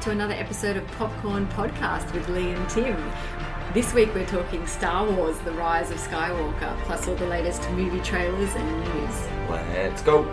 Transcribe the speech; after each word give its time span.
back 0.00 0.04
to 0.06 0.12
another 0.12 0.32
episode 0.32 0.78
of 0.78 0.86
Popcorn 0.92 1.46
Podcast 1.48 2.10
with 2.14 2.26
Lee 2.30 2.52
and 2.52 2.70
Tim. 2.70 2.96
This 3.74 3.92
week 3.92 4.14
we're 4.14 4.24
talking 4.24 4.66
Star 4.66 5.06
Wars 5.10 5.38
The 5.40 5.52
Rise 5.52 5.90
of 5.90 5.98
Skywalker, 5.98 6.74
plus 6.84 7.06
all 7.06 7.16
the 7.16 7.26
latest 7.26 7.68
movie 7.72 8.00
trailers 8.00 8.48
and 8.54 8.80
news. 8.80 9.50
Let's 9.50 10.00
go. 10.00 10.24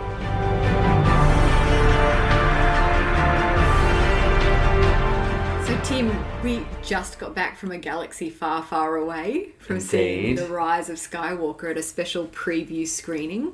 So, 5.66 5.78
Tim, 5.84 6.16
we 6.42 6.64
just 6.82 7.18
got 7.18 7.34
back 7.34 7.58
from 7.58 7.70
a 7.70 7.76
galaxy 7.76 8.30
far, 8.30 8.62
far 8.62 8.96
away 8.96 9.50
from 9.58 9.80
seeing 9.80 10.36
The 10.36 10.46
Rise 10.46 10.88
of 10.88 10.96
Skywalker 10.96 11.72
at 11.72 11.76
a 11.76 11.82
special 11.82 12.26
preview 12.28 12.88
screening. 12.88 13.52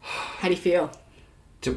How 0.00 0.48
do 0.48 0.54
you 0.54 0.60
feel? 0.60 0.90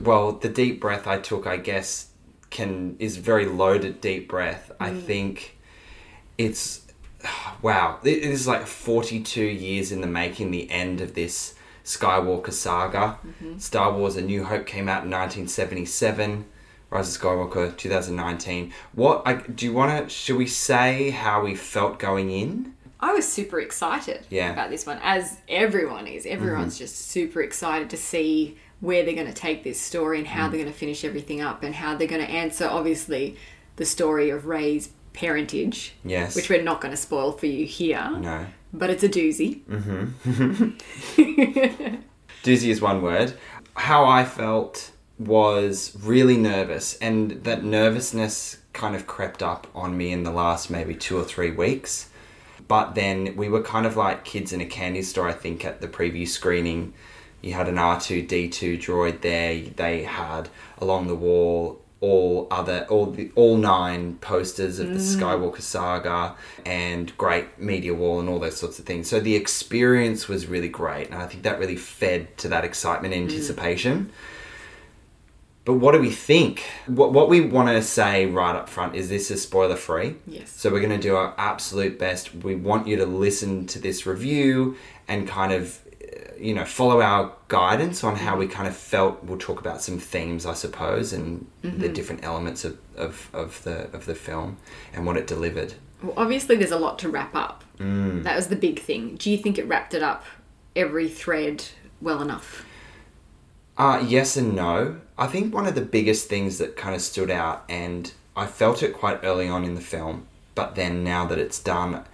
Well, 0.01 0.31
the 0.31 0.47
deep 0.47 0.79
breath 0.79 1.07
I 1.07 1.17
took, 1.17 1.45
I 1.45 1.57
guess, 1.57 2.08
can 2.49 2.95
is 2.99 3.17
very 3.17 3.45
loaded 3.45 4.01
deep 4.01 4.27
breath. 4.27 4.71
I 4.79 4.91
think 4.91 5.57
it's 6.37 6.81
wow. 7.61 7.99
It 8.03 8.19
is 8.19 8.47
like 8.47 8.65
forty-two 8.67 9.43
years 9.45 9.91
in 9.91 10.01
the 10.01 10.07
making. 10.07 10.51
The 10.51 10.69
end 10.71 11.01
of 11.01 11.13
this 11.15 11.55
Skywalker 11.83 12.53
saga. 12.53 13.17
Star 13.57 13.91
Wars: 13.93 14.15
A 14.15 14.21
New 14.21 14.43
Hope 14.43 14.65
came 14.65 14.87
out 14.89 15.03
in 15.03 15.09
nineteen 15.09 15.47
seventy-seven. 15.47 16.45
Rise 16.91 17.15
of 17.15 17.21
Skywalker, 17.21 17.77
2019. 17.77 18.73
What 18.93 19.21
I, 19.23 19.33
do 19.35 19.63
you 19.67 19.73
want 19.73 20.09
to? 20.09 20.09
Should 20.11 20.37
we 20.37 20.47
say 20.47 21.11
how 21.11 21.43
we 21.43 21.53
felt 21.53 21.99
going 21.99 22.31
in? 22.31 22.73
I 22.99 23.13
was 23.13 23.27
super 23.31 23.59
excited 23.59 24.25
Yeah. 24.31 24.45
Mm-hmm. 24.45 24.53
about 24.53 24.69
this 24.71 24.87
one, 24.87 24.99
as 25.03 25.37
everyone 25.47 26.07
is. 26.07 26.25
Everyone's 26.25 26.79
just 26.79 26.95
super 27.09 27.43
excited 27.43 27.91
to 27.91 27.97
see 27.97 28.57
where 28.81 29.03
they're 29.03 29.13
going 29.15 29.27
to 29.27 29.33
take 29.33 29.63
this 29.63 29.79
story 29.79 30.19
and 30.19 30.27
Mm. 30.27 30.31
how 30.31 30.47
they're 30.49 30.59
going 30.61 30.71
to 30.71 30.77
finish 30.77 31.03
everything 31.03 31.41
up 31.41 31.63
and 31.63 31.75
how 31.75 31.95
they're 31.95 32.07
going 32.07 32.25
to 32.25 32.31
answer, 32.31 32.65
obviously, 32.67 33.35
the 33.75 33.85
story 33.85 34.29
of 34.29 34.45
Rey's 34.45 34.89
parentage. 35.13 35.93
Yes. 36.05 36.35
Which 36.35 36.49
we're 36.49 36.61
not 36.63 36.79
going 36.81 36.91
to 36.91 36.97
spoil 36.97 37.31
for 37.33 37.45
you 37.47 37.65
here. 37.65 38.09
No. 38.19 38.45
But 38.71 38.89
it's 38.89 39.03
a 39.03 39.09
doozy. 39.09 39.61
doozy 42.43 42.69
is 42.69 42.81
one 42.81 43.01
word. 43.01 43.33
How 43.75 44.05
I 44.05 44.25
felt 44.25 44.91
was 45.17 45.95
really 46.01 46.37
nervous, 46.37 46.97
and 46.99 47.43
that 47.43 47.63
nervousness 47.63 48.57
kind 48.73 48.95
of 48.95 49.07
crept 49.07 49.41
up 49.43 49.67
on 49.75 49.97
me 49.97 50.11
in 50.11 50.23
the 50.23 50.31
last 50.31 50.69
maybe 50.69 50.95
two 50.95 51.17
or 51.17 51.23
three 51.23 51.51
weeks. 51.51 52.09
But 52.67 52.93
then 52.95 53.35
we 53.35 53.49
were 53.49 53.63
kind 53.63 53.85
of 53.85 53.97
like 53.97 54.23
kids 54.23 54.53
in 54.53 54.61
a 54.61 54.65
candy 54.65 55.01
store, 55.01 55.27
I 55.27 55.33
think, 55.33 55.65
at 55.65 55.81
the 55.81 55.87
preview 55.87 56.27
screening. 56.27 56.93
You 57.41 57.53
had 57.53 57.67
an 57.67 57.75
R2D2 57.75 58.79
droid 58.79 59.21
there, 59.21 59.61
they 59.75 60.03
had 60.03 60.49
along 60.79 61.07
the 61.07 61.15
wall 61.15 61.81
all 62.01 62.47
other 62.49 62.85
all 62.89 63.07
the 63.07 63.29
all 63.35 63.57
nine 63.57 64.15
posters 64.21 64.79
of 64.79 64.87
the 64.87 64.99
mm. 64.99 65.19
Skywalker 65.19 65.61
saga 65.61 66.35
and 66.65 67.15
great 67.17 67.59
media 67.59 67.93
wall 67.93 68.21
and 68.21 68.29
all 68.29 68.39
those 68.39 68.55
sorts 68.55 68.79
of 68.79 68.85
things. 68.85 69.09
So 69.09 69.19
the 69.19 69.35
experience 69.35 70.27
was 70.27 70.47
really 70.47 70.69
great 70.69 71.09
and 71.09 71.15
I 71.15 71.27
think 71.27 71.43
that 71.43 71.59
really 71.59 71.75
fed 71.75 72.37
to 72.37 72.47
that 72.49 72.63
excitement 72.63 73.13
and 73.13 73.27
mm. 73.27 73.31
anticipation. 73.31 74.11
But 75.65 75.75
what 75.75 75.91
do 75.91 75.99
we 75.99 76.09
think? 76.09 76.63
What, 76.87 77.13
what 77.13 77.29
we 77.29 77.41
want 77.41 77.67
to 77.67 77.83
say 77.83 78.25
right 78.25 78.55
up 78.55 78.69
front 78.69 78.95
is 78.95 79.09
this 79.09 79.29
is 79.29 79.43
spoiler 79.43 79.75
free. 79.75 80.15
Yes. 80.25 80.49
So 80.49 80.71
we're 80.71 80.79
going 80.79 80.89
to 80.89 80.97
do 80.97 81.15
our 81.15 81.35
absolute 81.37 81.99
best. 81.99 82.33
We 82.33 82.55
want 82.55 82.87
you 82.87 82.95
to 82.95 83.05
listen 83.05 83.67
to 83.67 83.77
this 83.77 84.07
review 84.07 84.77
and 85.07 85.27
kind 85.27 85.53
of, 85.53 85.79
you 86.39 86.53
know, 86.53 86.65
follow 86.65 87.01
our 87.01 87.33
guidance 87.47 88.03
on 88.03 88.15
how 88.15 88.37
we 88.37 88.47
kind 88.47 88.67
of 88.67 88.75
felt. 88.75 89.23
We'll 89.23 89.37
talk 89.37 89.59
about 89.59 89.81
some 89.81 89.99
themes, 89.99 90.45
I 90.45 90.53
suppose, 90.53 91.13
and 91.13 91.47
the 91.61 91.89
different 91.89 92.23
elements 92.23 92.63
of, 92.65 92.77
of, 92.95 93.29
of 93.33 93.63
the 93.63 93.93
of 93.93 94.05
the 94.05 94.15
film 94.15 94.57
and 94.93 95.05
what 95.05 95.17
it 95.17 95.27
delivered. 95.27 95.73
Well, 96.01 96.13
obviously, 96.15 96.55
there's 96.55 96.71
a 96.71 96.77
lot 96.77 96.97
to 96.99 97.09
wrap 97.09 97.35
up. 97.35 97.63
Mm. 97.77 98.23
That 98.23 98.35
was 98.35 98.47
the 98.47 98.55
big 98.55 98.79
thing. 98.79 99.15
Do 99.15 99.29
you 99.29 99.37
think 99.37 99.57
it 99.57 99.67
wrapped 99.67 99.93
it 99.93 100.01
up 100.01 100.23
every 100.75 101.09
thread 101.09 101.65
well 102.01 102.21
enough? 102.21 102.65
Uh, 103.77 104.03
yes 104.05 104.35
and 104.37 104.55
no. 104.55 104.99
I 105.17 105.27
think 105.27 105.53
one 105.53 105.67
of 105.67 105.75
the 105.75 105.81
biggest 105.81 106.27
things 106.27 106.57
that 106.57 106.77
kind 106.77 106.95
of 106.95 107.01
stood 107.01 107.29
out, 107.29 107.63
and 107.69 108.11
I 108.35 108.45
felt 108.45 108.83
it 108.83 108.93
quite 108.93 109.19
early 109.23 109.47
on 109.47 109.63
in 109.63 109.75
the 109.75 109.81
film, 109.81 110.27
but 110.55 110.75
then 110.75 111.03
now 111.03 111.25
that 111.25 111.37
it's 111.37 111.59
done, 111.59 112.05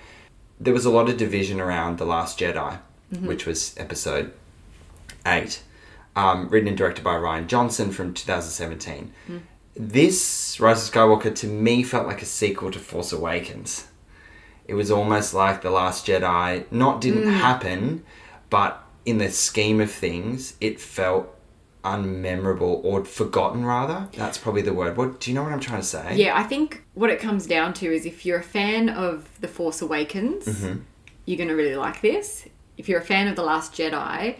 there 0.60 0.74
was 0.74 0.86
a 0.86 0.92
lot 0.92 1.10
of 1.10 1.18
division 1.18 1.60
around 1.60 1.98
The 1.98 2.06
Last 2.06 2.40
Jedi, 2.40 2.80
which 3.22 3.46
was 3.46 3.74
episode 3.78 4.34
8, 5.26 5.62
um, 6.16 6.50
written 6.50 6.68
and 6.68 6.78
directed 6.78 7.04
by 7.04 7.14
Rian 7.16 7.48
Johnson 7.48 7.92
from 7.92 8.14
2017. 8.14 9.12
This, 9.78 10.60
Rise 10.60 10.88
of 10.88 10.94
Skywalker, 10.94 11.36
to 11.36 11.48
me 11.48 11.84
felt 11.84 12.08
like 12.08 12.22
a 12.22 12.26
sequel 12.26 12.72
to 12.72 12.80
Force 12.80 13.12
Awakens. 13.12 13.88
It 14.68 14.74
was 14.74 14.90
almost 14.90 15.34
like 15.34 15.62
The 15.62 15.70
Last 15.70 16.08
Jedi, 16.08 16.64
not 16.72 17.02
didn't 17.02 17.28
happen, 17.32 18.04
but 18.50 18.84
in 19.06 19.18
the 19.18 19.30
scheme 19.30 19.80
of 19.82 19.92
things, 19.92 20.56
it 20.62 20.80
felt 20.80 21.28
unmemorable 21.84 22.84
or 22.84 23.06
forgotten 23.06 23.64
rather. 23.66 24.08
That's 24.14 24.38
probably 24.40 24.64
the 24.64 24.74
word. 24.74 24.98
What 24.98 25.20
do 25.20 25.30
you 25.30 25.36
know 25.36 25.44
what 25.44 25.52
I'm 25.52 25.60
trying 25.60 25.82
to 25.82 25.86
say? 25.88 26.16
Yeah, 26.16 26.36
I 26.36 26.44
think 26.44 26.84
what 26.96 27.10
it 27.12 27.20
comes 27.20 27.46
down 27.46 27.74
to 27.76 27.94
is 27.94 28.06
if 28.06 28.26
you're 28.26 28.40
a 28.40 28.44
fan 28.44 28.90
of 28.90 29.30
The 29.42 29.48
Force 29.48 29.82
Awakens, 29.82 30.46
Mm-hmm. 30.46 30.80
you're 31.26 31.38
going 31.38 31.50
to 31.50 31.56
really 31.56 31.76
like 31.76 32.02
this. 32.02 32.48
If 32.78 32.90
you're 32.90 33.00
a 33.00 33.06
fan 33.06 33.28
of 33.28 33.36
The 33.36 33.44
Last 33.44 33.74
Jedi, 33.74 34.38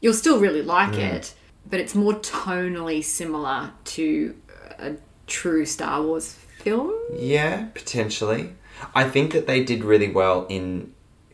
you'll 0.00 0.14
still 0.14 0.38
really 0.40 0.62
like 0.62 0.94
it, 0.94 1.34
but 1.68 1.80
it's 1.80 1.94
more 1.94 2.14
tonally 2.14 3.02
similar 3.02 3.72
to 3.84 4.34
a 4.78 4.94
true 5.26 5.64
Star 5.64 6.02
Wars 6.02 6.32
film. 6.32 6.92
Yeah, 7.14 7.66
potentially. 7.74 8.54
I 8.94 9.08
think 9.08 9.32
that 9.32 9.46
they 9.46 9.64
did 9.64 9.84
really 9.84 10.10
well 10.10 10.46
in 10.48 10.92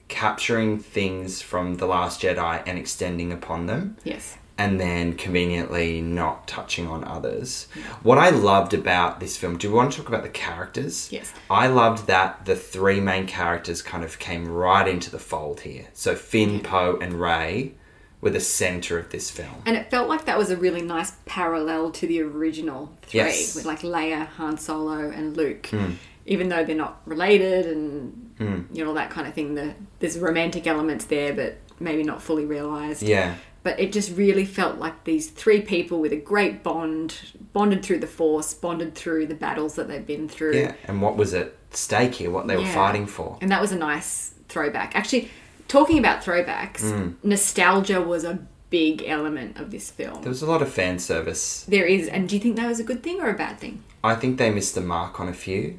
capturing 0.08 0.78
things 0.78 1.40
from 1.40 1.76
The 1.76 1.86
Last 1.86 2.20
Jedi 2.20 2.62
and 2.66 2.78
extending 2.78 3.32
upon 3.32 3.66
them. 3.66 3.96
Yes. 4.04 4.36
And 4.58 4.78
then 4.78 5.14
conveniently 5.14 6.00
not 6.02 6.46
touching 6.46 6.86
on 6.86 7.04
others. 7.04 7.68
What 8.02 8.18
I 8.18 8.30
loved 8.30 8.74
about 8.74 9.18
this 9.18 9.36
film, 9.36 9.56
do 9.56 9.66
you 9.66 9.74
want 9.74 9.92
to 9.92 9.98
talk 9.98 10.08
about 10.08 10.22
the 10.22 10.28
characters? 10.28 11.10
Yes. 11.10 11.32
I 11.50 11.66
loved 11.68 12.06
that 12.06 12.44
the 12.44 12.54
three 12.54 13.00
main 13.00 13.26
characters 13.26 13.82
kind 13.82 14.04
of 14.04 14.18
came 14.18 14.46
right 14.46 14.86
into 14.86 15.10
the 15.10 15.18
fold 15.18 15.60
here. 15.60 15.88
So 15.94 16.14
Finn, 16.14 16.60
Poe, 16.60 16.98
and 17.00 17.14
Rey 17.14 17.74
were 18.22 18.30
the 18.30 18.40
center 18.40 18.98
of 18.98 19.10
this 19.10 19.30
film. 19.30 19.62
And 19.66 19.76
it 19.76 19.90
felt 19.90 20.08
like 20.08 20.26
that 20.26 20.38
was 20.38 20.50
a 20.50 20.56
really 20.56 20.80
nice 20.80 21.12
parallel 21.26 21.90
to 21.90 22.06
the 22.06 22.22
original 22.22 22.92
three, 23.02 23.20
Yes. 23.20 23.54
with 23.56 23.64
like 23.64 23.80
Leia, 23.80 24.28
Han 24.28 24.56
Solo, 24.58 25.10
and 25.10 25.36
Luke. 25.36 25.66
Hmm. 25.66 25.92
Even 26.24 26.48
though 26.48 26.64
they're 26.64 26.76
not 26.76 27.02
related 27.04 27.66
and 27.66 28.32
hmm. 28.38 28.60
you 28.72 28.84
know 28.84 28.90
all 28.90 28.94
that 28.94 29.10
kind 29.10 29.26
of 29.26 29.34
thing, 29.34 29.56
the, 29.56 29.74
there's 29.98 30.18
romantic 30.18 30.68
elements 30.68 31.06
there, 31.06 31.32
but 31.32 31.56
maybe 31.80 32.04
not 32.04 32.22
fully 32.22 32.44
realized. 32.44 33.02
Yeah. 33.02 33.34
But 33.64 33.78
it 33.78 33.92
just 33.92 34.16
really 34.16 34.44
felt 34.44 34.78
like 34.78 35.04
these 35.04 35.30
three 35.30 35.60
people 35.60 36.00
with 36.00 36.12
a 36.12 36.16
great 36.16 36.62
bond, 36.64 37.14
bonded 37.52 37.84
through 37.84 38.00
the 38.00 38.06
Force, 38.08 38.52
bonded 38.54 38.94
through 38.96 39.26
the 39.26 39.34
battles 39.36 39.76
that 39.76 39.86
they've 39.88 40.06
been 40.06 40.28
through. 40.28 40.54
Yeah. 40.56 40.74
And 40.86 41.00
what 41.00 41.16
was 41.16 41.32
at 41.32 41.52
stake 41.70 42.16
here, 42.16 42.30
what 42.30 42.48
they 42.48 42.56
were 42.56 42.66
fighting 42.66 43.06
for. 43.06 43.38
And 43.40 43.50
that 43.52 43.60
was 43.60 43.70
a 43.72 43.76
nice 43.76 44.34
throwback. 44.48 44.96
Actually, 44.96 45.30
talking 45.68 45.98
about 45.98 46.22
throwbacks, 46.24 46.80
Mm. 46.82 47.14
nostalgia 47.22 48.00
was 48.02 48.24
a 48.24 48.40
big 48.70 49.04
element 49.06 49.58
of 49.60 49.70
this 49.70 49.90
film. 49.90 50.22
There 50.22 50.30
was 50.30 50.42
a 50.42 50.46
lot 50.46 50.60
of 50.62 50.72
fan 50.72 50.98
service. 50.98 51.64
There 51.68 51.86
is, 51.86 52.08
and 52.08 52.28
do 52.28 52.34
you 52.34 52.40
think 52.42 52.56
that 52.56 52.66
was 52.66 52.80
a 52.80 52.84
good 52.84 53.02
thing 53.02 53.20
or 53.20 53.28
a 53.30 53.34
bad 53.34 53.60
thing? 53.60 53.82
I 54.02 54.16
think 54.16 54.38
they 54.38 54.50
missed 54.50 54.74
the 54.74 54.80
mark 54.80 55.20
on 55.20 55.28
a 55.28 55.32
few. 55.32 55.78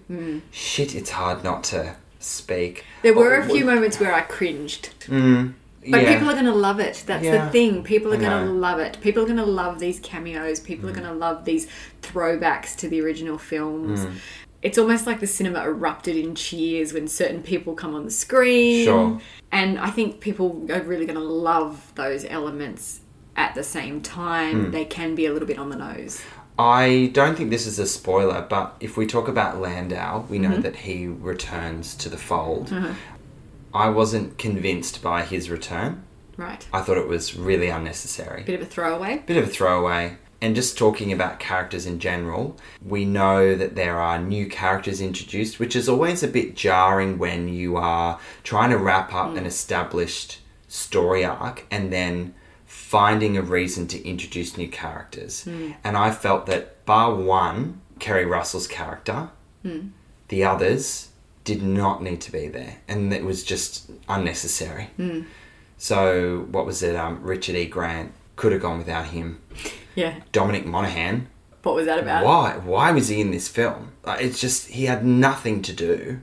Shit, 0.51 0.95
it's 0.95 1.09
hard 1.09 1.43
not 1.43 1.63
to 1.65 1.95
speak. 2.19 2.85
There 3.01 3.13
were 3.13 3.35
a 3.35 3.45
few 3.45 3.65
what- 3.65 3.75
moments 3.75 3.99
where 3.99 4.13
I 4.13 4.21
cringed. 4.21 4.89
Mm, 5.07 5.53
But 5.89 6.03
yeah. 6.03 6.13
people 6.13 6.29
are 6.29 6.33
going 6.33 6.45
to 6.45 6.53
love 6.55 6.79
it. 6.79 7.03
That's 7.05 7.23
Yeah, 7.23 7.45
the 7.45 7.51
thing. 7.51 7.83
People 7.83 8.13
are 8.13 8.17
going 8.17 8.29
to. 8.47 8.51
Mm. 8.51 8.59
love 8.59 8.79
it. 8.79 8.97
People 9.01 9.23
are 9.23 9.25
going 9.25 9.37
to 9.37 9.45
love 9.45 9.79
these 9.79 9.99
cameos. 9.99 10.59
People 10.59 10.89
are 10.89 10.93
going 10.93 11.07
to 11.07 11.13
love 11.13 11.45
these 11.45 11.67
throwbacks 12.01 12.75
to 12.77 12.87
the 12.87 13.01
original 13.01 13.37
films. 13.37 14.01
Mm. 14.05 14.15
It's 14.61 14.77
almost 14.77 15.05
like 15.05 15.19
the 15.19 15.27
cinema 15.27 15.63
erupted 15.63 16.15
in 16.15 16.35
cheers 16.35 16.93
when 16.93 17.07
certain 17.07 17.43
people 17.43 17.73
come 17.73 17.93
on 17.95 18.05
the 18.05 18.11
screen. 18.11 18.85
Sure. 18.85 19.19
And 19.51 19.77
I 19.79 19.89
think 19.89 20.21
people 20.21 20.65
are 20.71 20.81
really 20.81 21.05
going 21.05 21.19
to 21.19 21.23
love 21.23 21.91
those 21.95 22.23
elements 22.25 23.01
at 23.35 23.55
the 23.55 23.63
same 23.63 23.99
Mm. 23.99 24.03
time. 24.03 24.71
They 24.71 24.85
can 24.85 25.15
be 25.15 25.25
a 25.25 25.33
little 25.33 25.47
bit 25.47 25.57
on 25.59 25.69
the 25.69 25.75
nose. 25.75 26.21
I 26.57 27.09
don't 27.13 27.35
think 27.35 27.49
this 27.49 27.65
is 27.65 27.79
a 27.79 27.87
spoiler, 27.87 28.45
but 28.47 28.75
if 28.79 28.95
we 28.95 29.07
talk 29.07 29.27
about 29.27 29.59
Lando, 29.59 30.23
we 30.29 30.37
know 30.37 30.49
Mm-hmm. 30.51 30.61
that 30.61 30.75
he 30.75 31.07
returns 31.07 31.95
to 31.95 32.09
the 32.09 32.17
fold. 32.17 32.71
I 33.73 33.89
wasn't 33.89 34.37
convinced 34.37 35.01
by 35.01 35.23
his 35.23 35.49
return. 35.49 36.03
Right. 36.37 36.67
I 36.73 36.81
thought 36.81 36.97
it 36.97 37.07
was 37.07 37.35
really 37.35 37.69
unnecessary. 37.69 38.43
Bit 38.43 38.61
of 38.61 38.67
a 38.67 38.69
throwaway. 38.69 39.23
Bit 39.25 39.37
of 39.37 39.45
a 39.45 39.51
throwaway. 39.51 40.17
And 40.41 40.55
just 40.55 40.77
talking 40.77 41.13
about 41.13 41.39
characters 41.39 41.85
in 41.85 41.99
general, 41.99 42.57
we 42.85 43.05
know 43.05 43.55
that 43.55 43.75
there 43.75 43.99
are 43.99 44.19
new 44.19 44.47
characters 44.47 44.99
introduced, 44.99 45.57
which 45.57 45.75
is 45.75 45.87
always 45.87 46.21
a 46.21 46.27
bit 46.27 46.55
jarring 46.55 47.17
when 47.17 47.47
you 47.47 47.77
are 47.77 48.19
trying 48.43 48.71
to 48.71 48.77
wrap 48.77 49.13
up 49.13 49.31
hmm. 49.31 49.37
an 49.37 49.45
established 49.45 50.39
story 50.67 51.23
arc 51.23 51.65
and 51.71 51.93
then 51.93 52.33
finding 52.65 53.37
a 53.37 53.41
reason 53.41 53.87
to 53.87 54.05
introduce 54.05 54.57
new 54.57 54.67
characters. 54.67 55.45
Hmm. 55.45 55.71
And 55.83 55.95
I 55.95 56.11
felt 56.11 56.45
that, 56.47 56.85
bar 56.85 57.15
one, 57.15 57.79
Keri 57.99 58.25
Russell's 58.25 58.67
character, 58.67 59.29
hmm. 59.61 59.89
the 60.27 60.43
others 60.43 61.12
did 61.43 61.61
not 61.61 62.01
need 62.01 62.21
to 62.21 62.31
be 62.31 62.47
there. 62.47 62.77
And 62.87 63.13
it 63.13 63.23
was 63.23 63.43
just 63.43 63.89
unnecessary. 64.07 64.89
So, 65.77 66.47
what 66.51 66.65
was 66.65 66.81
it? 66.81 66.95
Um, 66.95 67.21
Richard 67.23 67.55
E. 67.55 67.65
Grant 67.65 68.13
could 68.35 68.51
have 68.51 68.61
gone 68.61 68.77
without 68.77 69.07
him. 69.07 69.41
Yeah. 69.95 70.21
Dominic 70.31 70.65
Monaghan. 70.65 71.27
What 71.63 71.75
was 71.75 71.85
that 71.85 71.99
about? 71.99 72.25
Why? 72.25 72.57
Why 72.57 72.91
was 72.91 73.07
he 73.07 73.21
in 73.21 73.31
this 73.31 73.47
film? 73.47 73.91
Like, 74.03 74.21
it's 74.21 74.39
just 74.39 74.67
he 74.67 74.85
had 74.85 75.05
nothing 75.05 75.61
to 75.63 75.73
do. 75.73 76.21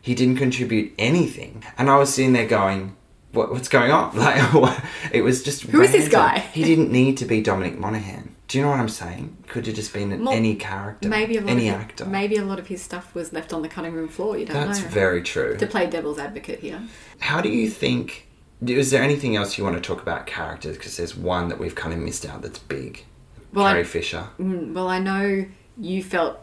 He 0.00 0.14
didn't 0.14 0.36
contribute 0.36 0.94
anything, 0.98 1.62
and 1.76 1.90
I 1.90 1.96
was 1.98 2.14
sitting 2.14 2.32
there 2.32 2.46
going, 2.46 2.96
"What? 3.32 3.50
What's 3.50 3.68
going 3.68 3.90
on?" 3.90 4.16
Like, 4.16 4.82
it 5.12 5.22
was 5.22 5.42
just. 5.42 5.62
who 5.62 5.78
Who 5.78 5.82
is 5.82 5.92
this 5.92 6.08
guy? 6.08 6.38
He 6.38 6.64
didn't 6.64 6.90
need 6.90 7.18
to 7.18 7.26
be 7.26 7.42
Dominic 7.42 7.78
Monaghan. 7.78 8.27
Do 8.48 8.56
you 8.58 8.64
know 8.64 8.70
what 8.70 8.80
I'm 8.80 8.88
saying? 8.88 9.36
Could 9.46 9.66
have 9.66 9.74
just 9.76 9.92
been 9.92 10.26
any 10.26 10.54
character, 10.54 11.08
Maybe 11.08 11.36
a 11.36 11.40
lot 11.42 11.50
any 11.50 11.68
of 11.68 11.74
his- 11.74 11.84
actor. 11.84 12.04
Maybe 12.06 12.36
a 12.36 12.44
lot 12.44 12.58
of 12.58 12.66
his 12.68 12.82
stuff 12.82 13.14
was 13.14 13.32
left 13.32 13.52
on 13.52 13.60
the 13.62 13.68
cutting 13.68 13.92
room 13.92 14.08
floor. 14.08 14.38
You 14.38 14.46
don't 14.46 14.54
That's 14.54 14.78
know. 14.78 14.82
That's 14.84 14.94
very 14.94 15.22
true. 15.22 15.56
to 15.58 15.66
play 15.66 15.86
devil's 15.86 16.18
advocate 16.18 16.60
here. 16.60 16.80
How 17.20 17.40
do 17.42 17.50
you 17.50 17.68
think? 17.68 18.26
Is 18.66 18.90
there 18.90 19.02
anything 19.02 19.36
else 19.36 19.56
you 19.58 19.64
want 19.64 19.76
to 19.76 19.82
talk 19.82 20.00
about 20.02 20.26
characters? 20.26 20.76
Because 20.78 20.96
there's 20.96 21.14
one 21.14 21.48
that 21.48 21.58
we've 21.60 21.74
kind 21.74 21.92
of 21.92 22.00
missed 22.00 22.24
out 22.26 22.40
that's 22.42 22.58
big. 22.58 23.04
Well, 23.52 23.66
I- 23.66 23.72
Carrie 23.72 23.84
Fisher. 23.84 24.24
Mm, 24.40 24.72
well, 24.72 24.88
I 24.88 24.98
know 24.98 25.44
you 25.78 26.02
felt 26.02 26.40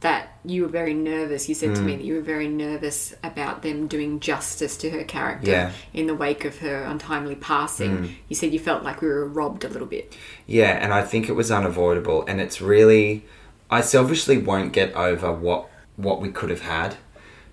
that 0.00 0.32
you 0.44 0.62
were 0.62 0.68
very 0.68 0.94
nervous. 0.94 1.48
You 1.48 1.54
said 1.54 1.74
to 1.74 1.82
Mm. 1.82 1.84
me 1.84 1.96
that 1.96 2.04
you 2.04 2.14
were 2.14 2.22
very 2.22 2.48
nervous 2.48 3.14
about 3.22 3.62
them 3.62 3.86
doing 3.86 4.18
justice 4.20 4.76
to 4.78 4.90
her 4.90 5.04
character 5.04 5.50
Yeah. 5.50 5.66
Mm. 5.68 5.72
in 5.92 6.06
the 6.06 6.14
wake 6.14 6.44
of 6.46 6.58
her 6.60 6.84
untimely 6.84 7.34
passing. 7.34 8.16
You 8.28 8.34
said 8.34 8.52
you 8.54 8.58
felt 8.58 8.82
like 8.82 9.02
we 9.02 9.08
were 9.08 9.26
robbed 9.26 9.62
a 9.64 9.68
little 9.68 9.86
bit. 9.86 10.14
Yeah, 10.46 10.70
and 10.82 10.94
I 10.94 11.02
think 11.02 11.28
it 11.28 11.32
was 11.32 11.50
unavoidable, 11.50 12.24
and 12.26 12.40
it's 12.40 12.60
really. 12.60 13.24
I 13.70 13.82
selfishly 13.82 14.36
won't 14.38 14.72
get 14.72 14.94
over 14.94 15.32
what 15.32 15.66
what 15.96 16.20
we 16.20 16.30
could 16.30 16.48
have 16.50 16.62
had. 16.62 16.96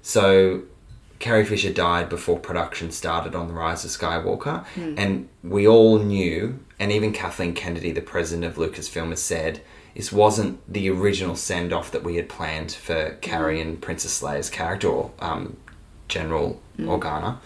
So, 0.02 0.62
Carrie 1.20 1.44
Fisher 1.46 1.72
died 1.74 2.08
before 2.10 2.40
production 2.40 2.92
started 2.92 3.36
on 3.36 3.48
The 3.50 3.54
Rise 3.54 3.84
of 3.84 3.92
Skywalker, 3.92 4.64
and 4.96 5.28
we 5.44 5.68
all 5.68 6.00
knew, 6.00 6.60
and 6.80 6.92
even 6.92 7.12
Kathleen 7.12 7.54
Kennedy, 7.54 7.92
the 7.92 8.02
president 8.02 8.46
of 8.46 8.56
Lucasfilm, 8.56 9.10
has 9.10 9.22
said 9.22 9.60
this 9.98 10.12
wasn't 10.12 10.62
the 10.72 10.90
original 10.90 11.36
send 11.36 11.74
off 11.74 11.92
that 11.92 12.04
we 12.04 12.16
had 12.16 12.30
planned 12.30 12.72
for 12.72 13.18
Carrie 13.22 13.58
mm. 13.58 13.64
and 13.64 13.82
Princess 13.82 14.22
Leia's 14.22 14.50
character, 14.50 14.88
or 14.88 15.12
um, 15.20 15.58
General 16.08 16.62
mm. 16.78 16.86
Organa. 16.86 17.40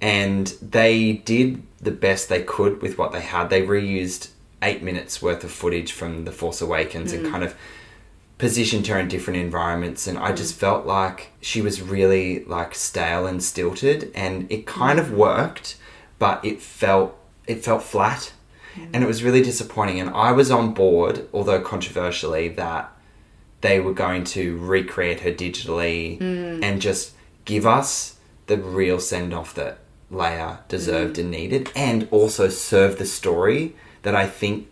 And 0.00 0.48
they 0.62 1.12
did 1.12 1.62
the 1.80 1.90
best 1.90 2.28
they 2.28 2.42
could 2.42 2.82
with 2.82 2.98
what 2.98 3.12
they 3.12 3.20
had. 3.20 3.50
They 3.50 3.62
reused 3.62 4.30
eight 4.62 4.82
minutes 4.82 5.22
worth 5.22 5.44
of 5.44 5.52
footage 5.52 5.92
from 5.92 6.24
The 6.24 6.32
Force 6.32 6.60
Awakens 6.60 7.12
and 7.12 7.26
mm. 7.26 7.30
kind 7.30 7.44
of 7.44 7.54
positioned 8.38 8.86
her 8.88 8.98
in 8.98 9.08
different 9.08 9.38
environments. 9.38 10.06
And 10.06 10.18
I 10.18 10.32
just 10.32 10.54
felt 10.54 10.86
like 10.86 11.32
she 11.40 11.60
was 11.60 11.82
really 11.82 12.44
like 12.44 12.74
stale 12.74 13.26
and 13.26 13.42
stilted. 13.42 14.10
And 14.14 14.50
it 14.50 14.66
kind 14.66 14.98
of 14.98 15.12
worked 15.12 15.76
but 16.18 16.44
it 16.44 16.60
felt 16.60 17.16
it 17.46 17.64
felt 17.64 17.82
flat 17.82 18.32
Mm-hmm. 18.78 18.94
and 18.94 19.04
it 19.04 19.06
was 19.06 19.22
really 19.22 19.42
disappointing. 19.42 20.00
And 20.00 20.10
I 20.10 20.32
was 20.32 20.50
on 20.50 20.74
board 20.74 21.28
although 21.32 21.60
controversially 21.60 22.48
that 22.48 22.92
they 23.60 23.80
were 23.80 23.92
going 23.92 24.24
to 24.24 24.56
recreate 24.58 25.20
her 25.20 25.32
digitally 25.32 26.18
mm. 26.18 26.62
and 26.62 26.80
just 26.80 27.14
give 27.44 27.66
us 27.66 28.18
the 28.46 28.56
real 28.56 29.00
send 29.00 29.34
off 29.34 29.54
that 29.54 29.78
Leia 30.12 30.66
deserved 30.68 31.16
mm. 31.16 31.20
and 31.20 31.30
needed 31.30 31.70
and 31.74 32.08
also 32.10 32.48
serve 32.48 32.98
the 32.98 33.06
story 33.06 33.74
that 34.02 34.14
I 34.14 34.26
think 34.26 34.68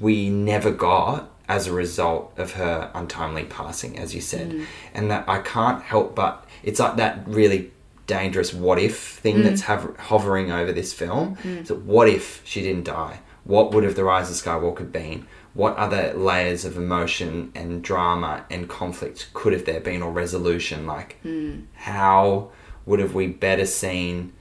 we 0.00 0.30
never 0.30 0.70
got 0.70 1.30
as 1.48 1.66
a 1.66 1.72
result 1.72 2.32
of 2.36 2.52
her 2.52 2.90
untimely 2.94 3.44
passing, 3.44 3.98
as 3.98 4.14
you 4.14 4.20
said. 4.20 4.50
Mm. 4.50 4.66
And 4.94 5.10
that 5.10 5.28
I 5.28 5.40
can't 5.40 5.82
help 5.82 6.14
but 6.14 6.46
it's 6.62 6.80
like 6.80 6.96
that 6.96 7.26
really 7.26 7.72
dangerous 8.10 8.52
what 8.52 8.78
if 8.78 8.98
thing 8.98 9.42
that's 9.42 9.62
hav- 9.62 9.96
hovering 9.96 10.50
over 10.50 10.72
this 10.72 10.92
film. 10.92 11.36
So, 11.64 11.76
what 11.76 12.08
if 12.08 12.42
she 12.44 12.60
didn't 12.60 12.84
die? 12.84 13.20
What 13.44 13.72
would 13.72 13.84
have 13.84 13.94
the 13.94 14.04
Rise 14.04 14.30
of 14.30 14.36
Skywalker 14.36 14.90
been? 14.90 15.26
What 15.54 15.76
other 15.76 16.12
layers 16.14 16.64
of 16.64 16.76
emotion 16.76 17.50
and 17.54 17.82
drama 17.82 18.44
and 18.50 18.68
conflict 18.68 19.30
could 19.34 19.52
have 19.52 19.64
there 19.64 19.80
been, 19.80 20.02
or 20.02 20.12
resolution? 20.12 20.86
Like, 20.86 21.20
hmm. 21.22 21.60
how 21.74 22.50
would 22.86 23.00
have 23.00 23.14
we 23.14 23.26
better 23.26 23.66
seen 23.66 24.32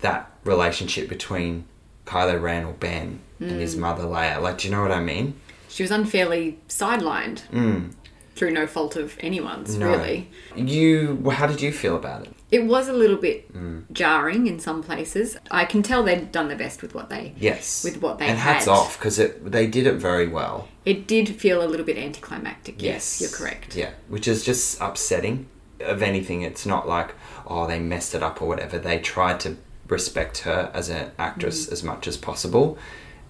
that 0.00 0.30
relationship 0.44 1.08
between 1.08 1.66
Kylo 2.06 2.40
Ren 2.40 2.64
or 2.64 2.72
Ben 2.72 3.20
and 3.40 3.60
his 3.60 3.74
hmm. 3.74 3.80
mother 3.80 4.04
Leia? 4.04 4.40
Like, 4.40 4.58
do 4.58 4.68
you 4.68 4.74
know 4.74 4.82
what 4.82 4.92
I 4.92 5.00
mean? 5.00 5.38
She 5.68 5.82
was 5.82 5.90
unfairly 5.90 6.58
sidelined 6.68 7.40
hmm. 7.46 7.88
Through 8.34 8.50
no 8.50 8.66
fault 8.66 8.96
of 8.96 9.16
anyone's, 9.20 9.76
Mm. 9.76 9.78
No. 9.78 9.90
really. 9.90 10.28
You, 10.56 11.30
how 11.30 11.46
did 11.46 11.60
you 11.60 11.72
feel 11.72 11.96
about 11.96 12.22
it? 12.26 12.32
It 12.50 12.64
was 12.64 12.88
a 12.88 12.92
little 12.92 13.16
bit 13.16 13.52
Mm. 13.52 13.84
jarring 13.92 14.46
in 14.46 14.58
some 14.60 14.82
places. 14.82 15.36
I 15.50 15.64
can 15.64 15.82
tell 15.82 16.02
they'd 16.02 16.30
done 16.32 16.48
their 16.48 16.56
best 16.56 16.82
with 16.82 16.94
what 16.94 17.08
they 17.10 17.32
Yes, 17.38 17.82
with 17.84 18.00
what 18.02 18.18
they 18.18 18.26
and 18.26 18.38
hats 18.38 18.66
had. 18.66 18.72
off 18.72 18.98
because 18.98 19.16
they 19.44 19.66
did 19.66 19.86
it 19.86 19.94
very 19.94 20.26
well. 20.28 20.68
It 20.84 21.06
did 21.06 21.28
feel 21.36 21.62
a 21.62 21.66
little 21.68 21.86
bit 21.86 21.96
anticlimactic. 21.98 22.82
Yes, 22.82 23.20
you're 23.20 23.30
correct. 23.30 23.74
Yeah, 23.76 23.90
which 24.08 24.26
is 24.28 24.44
just 24.44 24.80
upsetting. 24.80 25.46
Of 25.80 26.02
anything, 26.02 26.42
it's 26.42 26.64
not 26.64 26.88
like 26.88 27.14
oh 27.46 27.66
they 27.66 27.78
messed 27.80 28.14
it 28.14 28.22
up 28.22 28.40
or 28.40 28.46
whatever. 28.48 28.78
They 28.78 28.98
tried 29.00 29.40
to 29.40 29.56
respect 29.88 30.38
her 30.38 30.70
as 30.72 30.88
an 30.88 31.10
actress 31.18 31.68
as 31.68 31.82
much 31.82 32.06
as 32.06 32.16
possible, 32.16 32.78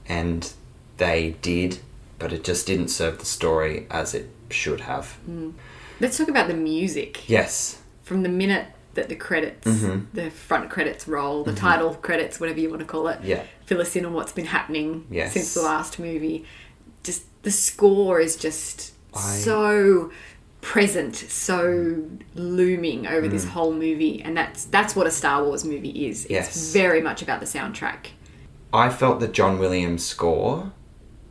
and 0.06 0.52
they 0.98 1.36
did, 1.42 1.78
but 2.18 2.32
it 2.32 2.44
just 2.44 2.66
didn't 2.66 2.88
serve 2.88 3.18
the 3.18 3.24
story 3.24 3.86
as 3.90 4.14
it 4.14 4.28
should 4.54 4.80
have. 4.82 5.16
Let's 6.00 6.16
talk 6.18 6.28
about 6.28 6.48
the 6.48 6.54
music. 6.54 7.28
Yes, 7.28 7.80
From 8.02 8.22
the 8.22 8.28
minute 8.28 8.66
that 8.94 9.08
the 9.08 9.16
credits, 9.16 9.66
Mm-hmm. 9.66 10.04
the 10.14 10.30
front 10.30 10.70
credits 10.70 11.08
roll, 11.08 11.42
the 11.44 11.52
title 11.54 11.94
credits, 11.94 12.38
whatever 12.38 12.60
you 12.60 12.68
want 12.70 12.80
to 12.80 12.86
call 12.86 13.08
it, 13.08 13.18
Yeah. 13.24 13.42
fill 13.66 13.80
us 13.80 13.96
in 13.96 14.04
on 14.04 14.12
what's 14.12 14.32
been 14.32 14.46
happening 14.46 15.06
Yes. 15.10 15.32
since 15.32 15.54
the 15.54 15.62
last 15.62 15.98
movie. 15.98 16.44
Just 17.02 17.22
the 17.42 17.50
score 17.50 18.20
is 18.20 18.36
just 18.36 18.92
I- 19.14 19.18
so 19.20 20.10
present, 20.60 21.16
so 21.16 22.04
looming 22.34 23.06
over 23.06 23.26
Mm. 23.26 23.30
this 23.30 23.44
whole 23.46 23.72
movie, 23.72 24.22
and 24.22 24.36
that's 24.36 24.64
that's 24.66 24.94
what 24.96 25.06
a 25.06 25.10
Star 25.10 25.44
Wars 25.44 25.64
movie 25.64 26.06
is. 26.06 26.24
It's 26.24 26.30
Yes. 26.30 26.72
very 26.72 27.00
much 27.02 27.20
about 27.22 27.40
the 27.40 27.46
soundtrack. 27.46 28.10
I 28.72 28.88
felt 28.90 29.20
that 29.20 29.32
John 29.32 29.58
Williams 29.58 30.04
score 30.04 30.72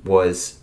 was 0.06 0.60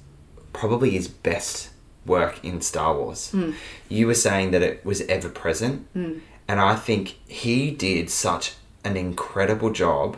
probably 0.53 0.91
his 0.91 1.09
best 1.09 1.70
work 2.07 2.45
in 2.45 2.61
Star 2.61 2.97
Wars. 2.97 3.31
Hmm. 3.31 3.53
You 3.89 4.07
were 4.07 4.15
saying 4.15 4.51
that 4.53 4.63
it 4.63 4.85
was 4.85 5.03
ever 5.03 5.29
present, 5.29 5.87
hmm. 5.93 6.19
and 6.49 6.61
I 6.61 6.77
think 6.77 7.19
he 7.27 7.71
did 7.71 8.11
such 8.11 8.55
an 8.85 8.97
incredible 8.97 9.71
job 9.71 10.17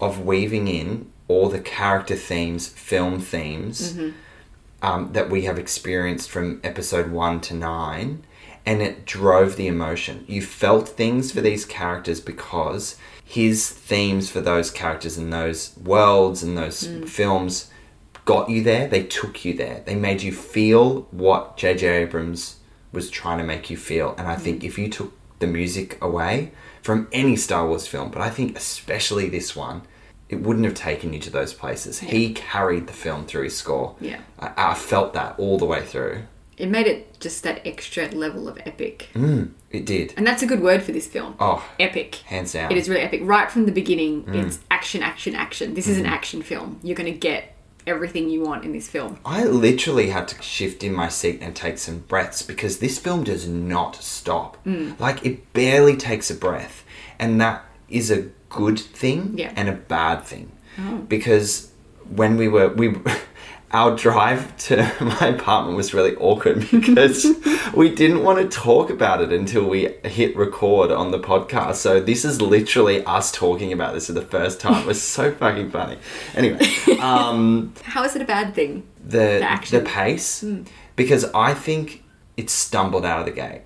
of 0.00 0.24
weaving 0.24 0.68
in 0.68 1.10
all 1.28 1.48
the 1.48 1.60
character 1.60 2.14
themes, 2.14 2.68
film 2.68 3.20
themes 3.20 3.92
mm-hmm. 3.92 4.10
um, 4.82 5.12
that 5.12 5.30
we 5.30 5.42
have 5.42 5.58
experienced 5.58 6.30
from 6.30 6.60
episode 6.62 7.10
one 7.10 7.40
to 7.40 7.54
nine, 7.54 8.22
and 8.64 8.82
it 8.82 9.06
drove 9.06 9.56
the 9.56 9.66
emotion. 9.66 10.24
You 10.28 10.42
felt 10.42 10.88
things 10.88 11.32
for 11.32 11.40
these 11.40 11.64
characters 11.64 12.20
because 12.20 12.96
his 13.24 13.68
themes 13.68 14.30
for 14.30 14.40
those 14.40 14.70
characters 14.70 15.16
and 15.16 15.32
those 15.32 15.76
worlds 15.82 16.42
and 16.42 16.56
those 16.56 16.86
hmm. 16.86 17.04
films 17.04 17.70
got 18.26 18.50
you 18.50 18.62
there. 18.62 18.86
They 18.88 19.04
took 19.04 19.44
you 19.44 19.54
there. 19.54 19.82
They 19.86 19.94
made 19.94 20.20
you 20.22 20.32
feel 20.32 21.02
what 21.10 21.56
J.J. 21.56 21.86
Abrams 22.02 22.56
was 22.92 23.08
trying 23.10 23.38
to 23.38 23.44
make 23.44 23.70
you 23.70 23.76
feel. 23.78 24.14
And 24.18 24.28
I 24.28 24.36
think 24.36 24.62
if 24.62 24.76
you 24.78 24.88
took 24.90 25.12
the 25.38 25.46
music 25.46 25.96
away 26.02 26.52
from 26.82 27.08
any 27.12 27.36
Star 27.36 27.66
Wars 27.66 27.86
film, 27.86 28.10
but 28.10 28.20
I 28.22 28.28
think 28.30 28.56
especially 28.56 29.28
this 29.28 29.56
one, 29.56 29.82
it 30.28 30.36
wouldn't 30.42 30.64
have 30.64 30.74
taken 30.74 31.12
you 31.12 31.20
to 31.20 31.30
those 31.30 31.54
places. 31.54 32.00
He 32.00 32.32
carried 32.34 32.86
the 32.88 32.92
film 32.92 33.26
through 33.26 33.44
his 33.44 33.56
score. 33.56 33.94
Yeah. 34.00 34.20
I, 34.38 34.52
I 34.72 34.74
felt 34.74 35.14
that 35.14 35.38
all 35.38 35.56
the 35.56 35.66
way 35.66 35.84
through. 35.84 36.22
It 36.56 36.70
made 36.70 36.86
it 36.86 37.20
just 37.20 37.42
that 37.42 37.64
extra 37.66 38.08
level 38.08 38.48
of 38.48 38.58
epic. 38.64 39.10
It 39.70 39.84
did. 39.84 40.14
And 40.16 40.26
that's 40.26 40.42
a 40.42 40.46
good 40.46 40.62
word 40.62 40.82
for 40.82 40.90
this 40.90 41.06
film. 41.06 41.34
Mm. 41.34 41.36
Oh, 41.40 41.68
epic. 41.78 42.14
hands 42.24 42.54
down. 42.54 42.70
Mm. 42.70 42.72
It 42.72 42.78
is 42.78 42.88
really 42.88 43.02
epic. 43.02 43.20
Right 43.24 43.50
from 43.50 43.66
the 43.66 43.72
beginning, 43.72 44.24
it's 44.34 44.58
action, 44.70 45.02
action, 45.02 45.34
action. 45.34 45.74
This 45.74 45.84
Mm-hmm. 45.84 45.92
is 45.92 45.98
an 45.98 46.06
action 46.06 46.42
film. 46.42 46.80
You're 46.82 46.96
going 46.96 47.12
to 47.12 47.18
get 47.18 47.54
everything 47.86 48.28
you 48.28 48.40
want 48.40 48.64
in 48.64 48.72
this 48.72 48.88
film. 48.88 49.18
I 49.24 49.44
literally 49.44 50.10
had 50.10 50.28
to 50.28 50.42
shift 50.42 50.82
in 50.82 50.92
my 50.94 51.08
seat 51.08 51.38
and 51.40 51.54
take 51.54 51.78
some 51.78 51.98
breaths 52.00 52.42
because 52.42 52.78
this 52.78 52.98
film 52.98 53.24
does 53.24 53.46
not 53.48 53.96
stop. 53.96 54.56
Mm. 54.64 54.98
Like 54.98 55.24
it 55.24 55.52
barely 55.52 55.96
takes 55.96 56.30
a 56.30 56.34
breath, 56.34 56.84
and 57.18 57.40
that 57.40 57.64
is 57.88 58.10
a 58.10 58.28
good 58.48 58.78
thing 58.78 59.34
Yeah. 59.38 59.52
and 59.56 59.68
a 59.68 59.72
bad 59.72 60.24
thing. 60.24 60.52
Because 61.08 61.70
when 62.08 62.36
we 62.36 62.48
were 62.48 62.68
we 62.68 62.88
our 63.72 63.96
drive 63.96 64.56
to 64.56 64.76
my 65.00 65.26
apartment 65.28 65.76
was 65.76 65.92
really 65.92 66.14
awkward 66.16 66.60
because 66.70 67.26
we 67.74 67.92
didn't 67.94 68.22
want 68.22 68.38
to 68.38 68.48
talk 68.56 68.90
about 68.90 69.20
it 69.20 69.32
until 69.32 69.68
we 69.68 69.88
hit 70.04 70.36
record 70.36 70.90
on 70.90 71.10
the 71.10 71.18
podcast. 71.18 71.76
So 71.76 72.00
this 72.00 72.24
is 72.24 72.40
literally 72.40 73.04
us 73.04 73.32
talking 73.32 73.72
about 73.72 73.94
this 73.94 74.06
for 74.06 74.12
the 74.12 74.22
first 74.22 74.60
time. 74.60 74.82
It 74.82 74.86
was 74.86 75.02
so 75.02 75.32
fucking 75.42 75.70
funny. 75.70 75.98
Anyway, 76.34 76.60
um 77.00 77.74
How 77.82 78.04
is 78.04 78.14
it 78.16 78.22
a 78.22 78.26
bad 78.26 78.54
thing? 78.54 78.84
the 79.04 79.18
The 79.18 79.38
the, 79.38 79.42
action. 79.44 79.80
Hmm. 79.80 79.86
pace 79.86 80.44
because 80.94 81.24
I 81.34 81.52
think 81.54 82.04
it 82.36 82.50
stumbled 82.50 83.04
out 83.04 83.20
of 83.20 83.26
the 83.26 83.32
gate. 83.32 83.62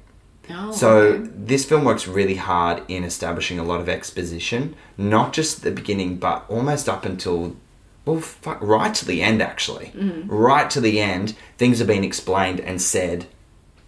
Oh, 0.52 0.72
So 0.72 0.90
okay. 0.98 1.30
this 1.36 1.64
film 1.64 1.84
works 1.84 2.08
really 2.08 2.34
hard 2.36 2.82
in 2.88 3.04
establishing 3.04 3.58
a 3.60 3.62
lot 3.64 3.80
of 3.80 3.88
exposition, 3.88 4.74
not 4.96 5.32
just 5.32 5.58
at 5.58 5.62
the 5.64 5.70
beginning, 5.70 6.16
but 6.16 6.44
almost 6.48 6.88
up 6.88 7.04
until 7.04 7.54
well, 8.04 8.20
fuck, 8.20 8.60
right 8.60 8.94
to 8.94 9.04
the 9.04 9.22
end. 9.22 9.42
Actually, 9.42 9.86
mm-hmm. 9.86 10.28
right 10.28 10.70
to 10.70 10.80
the 10.80 11.00
end, 11.00 11.36
things 11.58 11.80
are 11.80 11.86
being 11.86 12.04
explained 12.04 12.60
and 12.60 12.80
said, 12.80 13.26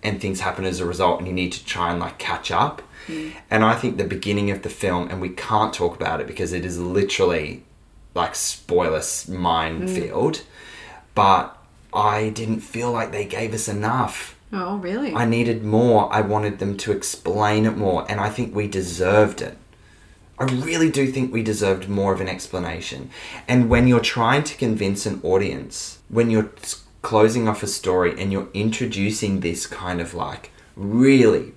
and 0.02 0.20
things 0.20 0.40
happen 0.40 0.64
as 0.64 0.80
a 0.80 0.86
result, 0.86 1.18
and 1.18 1.28
you 1.28 1.34
need 1.34 1.52
to 1.52 1.64
try 1.64 1.90
and 1.90 2.00
like 2.00 2.18
catch 2.18 2.50
up. 2.50 2.82
Mm. 3.06 3.32
And 3.50 3.64
I 3.64 3.74
think 3.74 3.96
the 3.96 4.04
beginning 4.04 4.50
of 4.50 4.62
the 4.62 4.68
film, 4.68 5.08
and 5.08 5.20
we 5.20 5.30
can't 5.30 5.74
talk 5.74 5.96
about 5.96 6.20
it 6.20 6.26
because 6.26 6.52
it 6.52 6.64
is 6.64 6.78
literally 6.78 7.64
like 8.14 8.34
spoilers 8.34 9.28
minefield, 9.28 10.34
mm. 10.34 10.44
but 11.14 11.58
I 11.92 12.30
didn't 12.30 12.60
feel 12.60 12.92
like 12.92 13.12
they 13.12 13.24
gave 13.24 13.54
us 13.54 13.68
enough. 13.68 14.36
Oh, 14.52 14.76
really? 14.76 15.14
I 15.14 15.24
needed 15.24 15.64
more. 15.64 16.12
I 16.12 16.20
wanted 16.20 16.58
them 16.58 16.76
to 16.78 16.92
explain 16.92 17.64
it 17.64 17.76
more, 17.76 18.04
and 18.10 18.20
I 18.20 18.28
think 18.28 18.54
we 18.54 18.68
deserved 18.68 19.40
it. 19.40 19.56
I 20.38 20.44
really 20.44 20.90
do 20.90 21.10
think 21.10 21.32
we 21.32 21.42
deserved 21.42 21.88
more 21.88 22.12
of 22.12 22.20
an 22.20 22.28
explanation. 22.28 23.10
And 23.46 23.68
when 23.68 23.86
you're 23.86 24.00
trying 24.00 24.44
to 24.44 24.56
convince 24.56 25.06
an 25.06 25.20
audience, 25.22 25.98
when 26.08 26.30
you're 26.30 26.50
closing 27.02 27.48
off 27.48 27.62
a 27.62 27.66
story 27.66 28.18
and 28.20 28.32
you're 28.32 28.48
introducing 28.54 29.40
this 29.40 29.66
kind 29.66 30.00
of 30.00 30.14
like 30.14 30.50
really 30.74 31.52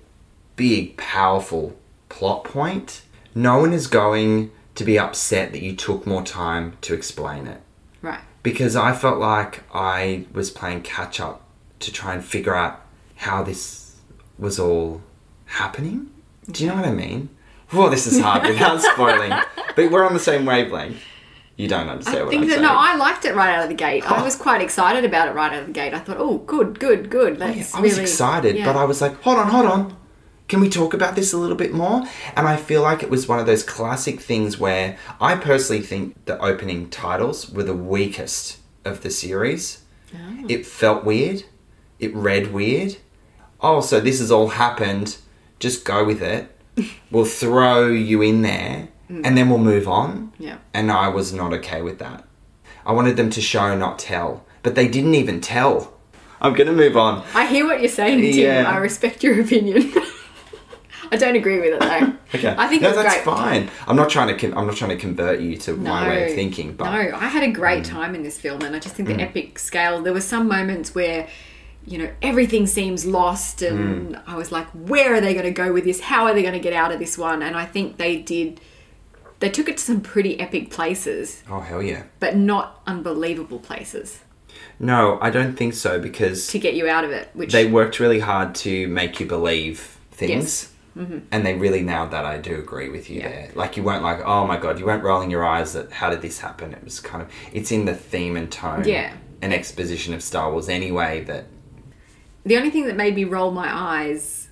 big, 0.56 0.96
powerful 0.96 1.76
plot 2.08 2.44
point, 2.44 3.02
no 3.34 3.58
one 3.58 3.72
is 3.72 3.86
going 3.86 4.50
to 4.74 4.84
be 4.84 4.98
upset 4.98 5.52
that 5.52 5.62
you 5.62 5.74
took 5.74 6.06
more 6.06 6.22
time 6.22 6.76
to 6.82 6.94
explain 6.94 7.46
it 7.46 7.60
right. 8.02 8.20
because 8.42 8.76
I 8.76 8.92
felt 8.92 9.18
like 9.18 9.62
I 9.74 10.26
was 10.32 10.50
playing 10.50 10.82
catch 10.82 11.18
up 11.18 11.42
to 11.80 11.92
try 11.92 12.14
and 12.14 12.24
figure 12.24 12.54
out 12.54 12.82
how 13.16 13.42
this 13.42 13.96
was 14.38 14.58
all 14.58 15.02
happening. 15.46 16.10
Do 16.50 16.62
you 16.62 16.70
know 16.70 16.76
what 16.76 16.84
I 16.84 16.92
mean? 16.92 17.30
Well, 17.72 17.90
this 17.90 18.06
is 18.06 18.20
hard 18.20 18.48
without 18.48 18.80
spoiling, 18.80 19.32
but 19.74 19.90
we're 19.90 20.04
on 20.04 20.14
the 20.14 20.20
same 20.20 20.46
wavelength. 20.46 21.02
You 21.56 21.68
don't 21.68 21.88
understand 21.88 22.18
I 22.18 22.22
what 22.22 22.30
think 22.30 22.42
I'm 22.42 22.48
that 22.48 22.54
saying. 22.56 22.66
no, 22.66 22.74
I 22.74 22.96
liked 22.96 23.24
it 23.24 23.34
right 23.34 23.54
out 23.54 23.62
of 23.62 23.70
the 23.70 23.74
gate. 23.74 24.08
I 24.10 24.20
oh. 24.20 24.24
was 24.24 24.36
quite 24.36 24.60
excited 24.60 25.04
about 25.04 25.28
it 25.28 25.32
right 25.32 25.52
out 25.52 25.60
of 25.60 25.66
the 25.66 25.72
gate. 25.72 25.94
I 25.94 25.98
thought, 26.00 26.18
oh, 26.18 26.38
good, 26.38 26.78
good, 26.78 27.08
good. 27.08 27.40
Oh, 27.40 27.46
yeah, 27.46 27.54
That's 27.54 27.74
I 27.74 27.80
was 27.80 27.92
really- 27.92 28.02
excited, 28.02 28.56
yeah. 28.56 28.66
but 28.66 28.76
I 28.76 28.84
was 28.84 29.00
like, 29.00 29.20
hold 29.22 29.38
on, 29.38 29.48
hold 29.48 29.66
on. 29.66 29.96
Can 30.48 30.60
we 30.60 30.68
talk 30.68 30.94
about 30.94 31.16
this 31.16 31.32
a 31.32 31.38
little 31.38 31.56
bit 31.56 31.72
more? 31.72 32.04
And 32.36 32.46
I 32.46 32.56
feel 32.56 32.82
like 32.82 33.02
it 33.02 33.10
was 33.10 33.26
one 33.26 33.40
of 33.40 33.46
those 33.46 33.64
classic 33.64 34.20
things 34.20 34.58
where 34.58 34.96
I 35.20 35.34
personally 35.34 35.82
think 35.82 36.24
the 36.26 36.38
opening 36.40 36.88
titles 36.88 37.50
were 37.50 37.64
the 37.64 37.74
weakest 37.74 38.58
of 38.84 39.00
the 39.00 39.10
series. 39.10 39.82
Oh. 40.14 40.44
It 40.48 40.64
felt 40.66 41.04
weird. 41.04 41.44
It 41.98 42.14
read 42.14 42.52
weird. 42.52 42.98
Oh, 43.60 43.80
so 43.80 43.98
this 43.98 44.20
has 44.20 44.30
all 44.30 44.48
happened. 44.48 45.16
Just 45.58 45.84
go 45.84 46.04
with 46.04 46.22
it. 46.22 46.54
we'll 47.10 47.24
throw 47.24 47.88
you 47.88 48.22
in 48.22 48.42
there 48.42 48.88
and 49.08 49.36
then 49.38 49.48
we'll 49.48 49.58
move 49.58 49.86
on. 49.88 50.32
Yeah. 50.38 50.58
And 50.74 50.90
I 50.90 51.08
was 51.08 51.32
not 51.32 51.52
okay 51.54 51.80
with 51.82 51.98
that. 52.00 52.24
I 52.84 52.92
wanted 52.92 53.16
them 53.16 53.30
to 53.30 53.40
show, 53.40 53.76
not 53.76 53.98
tell. 53.98 54.44
But 54.62 54.74
they 54.74 54.88
didn't 54.88 55.14
even 55.14 55.40
tell. 55.40 55.92
I'm 56.40 56.54
going 56.54 56.66
to 56.66 56.72
move 56.72 56.96
on. 56.96 57.24
I 57.34 57.46
hear 57.46 57.64
what 57.66 57.80
you're 57.80 57.88
saying, 57.88 58.20
Tim. 58.20 58.34
Yeah. 58.64 58.70
I 58.70 58.78
respect 58.78 59.22
your 59.22 59.40
opinion. 59.40 59.92
I 61.12 61.16
don't 61.16 61.36
agree 61.36 61.60
with 61.60 61.74
it 61.74 61.80
though. 61.80 62.12
Okay. 62.34 62.52
I 62.58 62.66
think 62.66 62.82
no, 62.82 62.92
that's 62.92 63.14
great. 63.14 63.24
fine. 63.24 63.70
I'm 63.86 63.94
not 63.94 64.10
trying 64.10 64.26
to. 64.26 64.36
Con- 64.36 64.58
I'm 64.58 64.66
not 64.66 64.74
trying 64.74 64.90
to 64.90 64.96
convert 64.96 65.38
you 65.40 65.56
to 65.58 65.76
No, 65.76 65.90
my 65.90 66.08
way 66.08 66.28
of 66.30 66.34
thinking. 66.34 66.74
But 66.74 66.86
Mm. 66.88 67.12
no, 67.12 67.16
I 67.18 67.28
had 67.28 67.44
a 67.44 67.52
great 67.52 67.84
time 67.84 68.16
in 68.16 68.24
this 68.24 68.36
film, 68.36 68.62
and 68.62 68.74
I 68.74 68.80
just 68.80 68.96
think 68.96 69.08
the 69.08 69.14
epic 69.22 69.60
scale. 69.60 70.02
There 70.02 70.12
were 70.12 70.20
some 70.20 70.48
moments 70.48 70.92
where, 70.92 71.28
you 71.86 71.98
know, 71.98 72.10
everything 72.20 72.66
seems 72.66 73.06
lost, 73.06 73.62
and 73.62 74.14
Mm. 74.16 74.22
I 74.26 74.36
was 74.36 74.50
like, 74.52 74.66
where 74.70 75.14
are 75.14 75.20
they 75.20 75.32
going 75.34 75.46
to 75.46 75.52
go 75.52 75.72
with 75.72 75.84
this? 75.84 76.00
How 76.00 76.24
are 76.26 76.34
they 76.34 76.42
going 76.42 76.54
to 76.54 76.60
get 76.60 76.72
out 76.72 76.90
of 76.92 76.98
this 76.98 77.16
one? 77.16 77.42
And 77.42 77.56
I 77.56 77.64
think 77.64 77.96
they 77.96 78.16
did. 78.16 78.60
They 79.38 79.50
took 79.50 79.68
it 79.68 79.76
to 79.76 79.82
some 79.84 80.00
pretty 80.00 80.40
epic 80.40 80.70
places, 80.70 81.42
oh 81.50 81.60
hell 81.60 81.82
yeah. 81.82 82.04
but 82.20 82.36
not 82.36 82.80
unbelievable 82.86 83.58
places 83.58 84.20
No, 84.80 85.18
I 85.20 85.28
don't 85.30 85.54
think 85.56 85.74
so 85.74 85.98
because 86.00 86.46
to 86.48 86.58
get 86.58 86.72
you 86.74 86.88
out 86.88 87.04
of 87.04 87.10
it. 87.10 87.28
Which 87.34 87.52
they 87.52 87.66
worked 87.66 88.00
really 88.00 88.20
hard 88.20 88.54
to 88.66 88.88
make 88.88 89.20
you 89.20 89.26
believe 89.26 89.98
things. 90.10 90.30
Yes. 90.30 90.72
Mm-hmm. 90.96 91.18
And 91.30 91.44
they 91.44 91.52
really 91.54 91.82
nailed 91.82 92.10
that. 92.12 92.24
I 92.24 92.38
do 92.38 92.54
agree 92.58 92.88
with 92.88 93.10
you 93.10 93.20
Yeah. 93.20 93.28
there. 93.28 93.50
Like 93.54 93.76
you 93.76 93.82
weren't 93.82 94.02
like, 94.02 94.20
oh 94.24 94.46
my 94.46 94.56
god, 94.56 94.78
you 94.78 94.86
weren't 94.86 95.04
rolling 95.04 95.30
your 95.30 95.44
eyes 95.44 95.76
at 95.76 95.92
how 95.92 96.08
did 96.08 96.22
this 96.22 96.38
happen. 96.40 96.72
It 96.72 96.82
was 96.82 97.00
kind 97.00 97.20
of, 97.22 97.28
it's 97.52 97.70
in 97.70 97.84
the 97.84 97.94
theme 97.94 98.34
and 98.38 98.50
tone, 98.50 98.84
Yeah. 98.86 99.12
and 99.42 99.52
exposition 99.52 100.14
of 100.14 100.22
Star 100.22 100.50
Wars 100.50 100.70
anyway. 100.70 101.24
That 101.24 101.44
The 102.46 102.56
only 102.56 102.70
thing 102.70 102.86
that 102.86 102.96
made 102.96 103.16
me 103.16 103.24
roll 103.24 103.50
my 103.50 103.68
eyes 103.68 104.50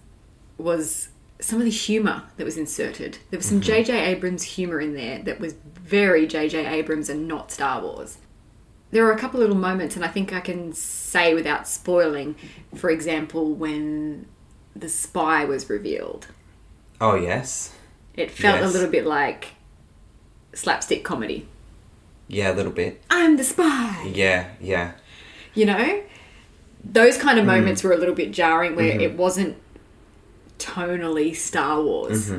was 0.58 1.10
some 1.40 1.60
of 1.60 1.64
the 1.64 1.70
humor 1.70 2.24
that 2.36 2.44
was 2.44 2.58
inserted. 2.58 3.18
There 3.30 3.38
was 3.38 3.46
some 3.46 3.60
mm-hmm. 3.60 3.66
J.J. 3.66 4.06
Abrams 4.06 4.42
humor 4.42 4.80
in 4.80 4.94
there 4.94 5.20
that 5.20 5.38
was 5.38 5.52
very 5.52 6.26
J.J. 6.26 6.66
Abrams 6.66 7.08
and 7.08 7.28
not 7.28 7.52
Star 7.52 7.80
Wars. 7.80 8.18
There 8.90 9.06
are 9.06 9.12
a 9.12 9.18
couple 9.18 9.38
little 9.38 9.56
moments, 9.56 9.94
and 9.94 10.04
I 10.04 10.08
think 10.08 10.32
I 10.32 10.40
can 10.40 10.72
say 10.72 11.34
without 11.34 11.68
spoiling, 11.68 12.34
for 12.74 12.90
example, 12.90 13.54
when 13.54 14.26
the 14.74 14.88
spy 14.88 15.44
was 15.44 15.70
revealed. 15.70 16.26
oh 17.00 17.14
yes, 17.14 17.74
It 18.14 18.32
felt 18.32 18.60
a 18.60 18.68
little 18.68 18.90
bit 18.90 19.06
like 19.06 19.54
slapstick 20.52 21.04
comedy. 21.04 21.46
yeah, 22.26 22.52
a 22.52 22.54
little 22.54 22.72
bit. 22.72 23.04
I'm 23.08 23.36
the 23.36 23.44
spy! 23.44 24.10
Yeah, 24.12 24.48
yeah. 24.60 24.92
you 25.54 25.64
know 25.64 26.02
those 26.84 27.16
kind 27.18 27.38
of 27.38 27.46
moments 27.46 27.82
were 27.82 27.92
a 27.92 27.96
little 27.96 28.14
bit 28.14 28.30
jarring 28.32 28.76
where 28.76 29.00
it 29.00 29.16
wasn't 29.16 29.56
tonally 30.58 31.34
Star 31.34 31.82
Wars. 31.82 32.30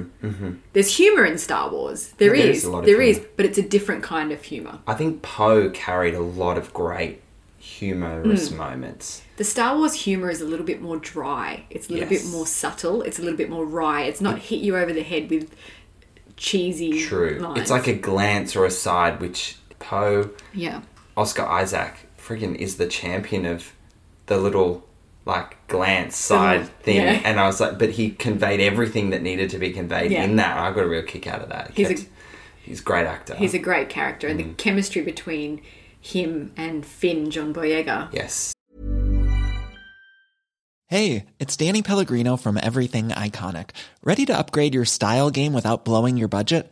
There's 0.73 0.95
humor 0.97 1.25
in 1.25 1.37
Star 1.37 1.69
Wars. 1.69 2.13
There 2.17 2.31
Mm-hmm, 2.31 2.41
There 2.41 2.49
is 2.51 2.57
is. 2.59 2.63
a 2.65 2.71
lot 2.71 2.79
of 2.79 2.85
There 2.85 3.01
is, 3.01 3.17
humour. 3.17 3.29
but 3.37 3.45
it's 3.45 3.57
a 3.57 3.61
different 3.61 4.03
kind 4.03 4.31
of 4.31 4.41
humor. 4.43 4.79
I 4.87 4.93
think 4.93 5.21
Poe 5.21 5.69
carried 5.69 6.15
a 6.15 6.21
lot 6.21 6.57
of 6.57 6.73
great 6.73 7.21
humorous 7.57 8.49
Hmm. 8.49 8.57
moments. 8.57 9.21
The 9.37 9.43
Star 9.43 9.77
Wars 9.77 9.93
humor 9.93 10.29
is 10.29 10.39
a 10.41 10.45
little 10.45 10.65
bit 10.65 10.81
more 10.81 10.97
dry. 10.97 11.65
It's 11.69 11.89
a 11.89 11.93
little 11.93 12.09
Yes. 12.09 12.23
bit 12.23 12.31
more 12.31 12.45
subtle. 12.47 13.01
It's 13.01 13.19
a 13.19 13.21
little 13.21 13.37
bit 13.37 13.49
more 13.49 13.65
wry. 13.65 14.03
It's 14.03 14.21
not 14.21 14.39
hit 14.39 14.61
you 14.61 14.77
over 14.77 14.93
the 14.93 15.03
head 15.03 15.29
with 15.29 15.53
cheesy 16.37 17.01
True. 17.01 17.39
lines. 17.39 17.59
It's 17.59 17.71
like 17.71 17.87
a 17.87 17.93
glance 17.93 18.55
or 18.55 18.65
a 18.65 18.71
side, 18.71 19.19
which 19.19 19.57
Poe, 19.79 20.29
yeah. 20.53 20.81
Oscar 21.17 21.45
Isaac, 21.45 21.93
friggin' 22.19 22.55
is 22.55 22.75
the 22.77 22.87
champion 22.87 23.45
of 23.45 23.71
the 24.27 24.37
little 24.37 24.83
like 25.25 25.57
glance 25.67 26.15
side 26.15 26.61
little- 26.61 26.75
thing. 26.83 26.95
yeah. 26.97 27.21
And 27.23 27.39
I 27.39 27.47
was 27.47 27.59
like, 27.59 27.79
but 27.79 27.91
he 27.91 28.11
conveyed 28.11 28.59
everything 28.59 29.09
that 29.09 29.21
needed 29.23 29.49
to 29.51 29.57
be 29.57 29.71
conveyed 29.71 30.11
Yeah. 30.11 30.23
in 30.23 30.35
that. 30.35 30.57
I 30.57 30.71
got 30.71 30.83
a 30.83 30.87
real 30.87 31.01
kick 31.03 31.25
out 31.27 31.41
of 31.41 31.49
that. 31.49 31.71
He's 31.73 31.89
a- 31.89 32.05
he's 32.63 32.79
a 32.81 32.83
great 32.83 33.07
actor. 33.07 33.35
He's 33.35 33.53
a 33.55 33.59
great 33.59 33.89
character, 33.89 34.27
and 34.27 34.39
the 34.39 34.43
Mm. 34.43 34.57
chemistry 34.57 35.01
between 35.01 35.61
him 35.99 36.51
and 36.55 36.85
Finn 36.85 37.31
John 37.31 37.53
Boyega. 37.53 38.09
yes. 38.13 38.53
Hey, 40.87 41.25
it's 41.39 41.57
Danny 41.57 41.81
Pellegrino 41.81 42.37
from 42.37 42.59
Everything 42.61 43.09
Iconic. 43.09 43.71
Ready 44.03 44.23
to 44.27 44.37
upgrade 44.37 44.75
your 44.75 44.85
style 44.85 45.31
game 45.31 45.51
without 45.51 45.83
blowing 45.83 46.15
your 46.15 46.27
budget? 46.27 46.71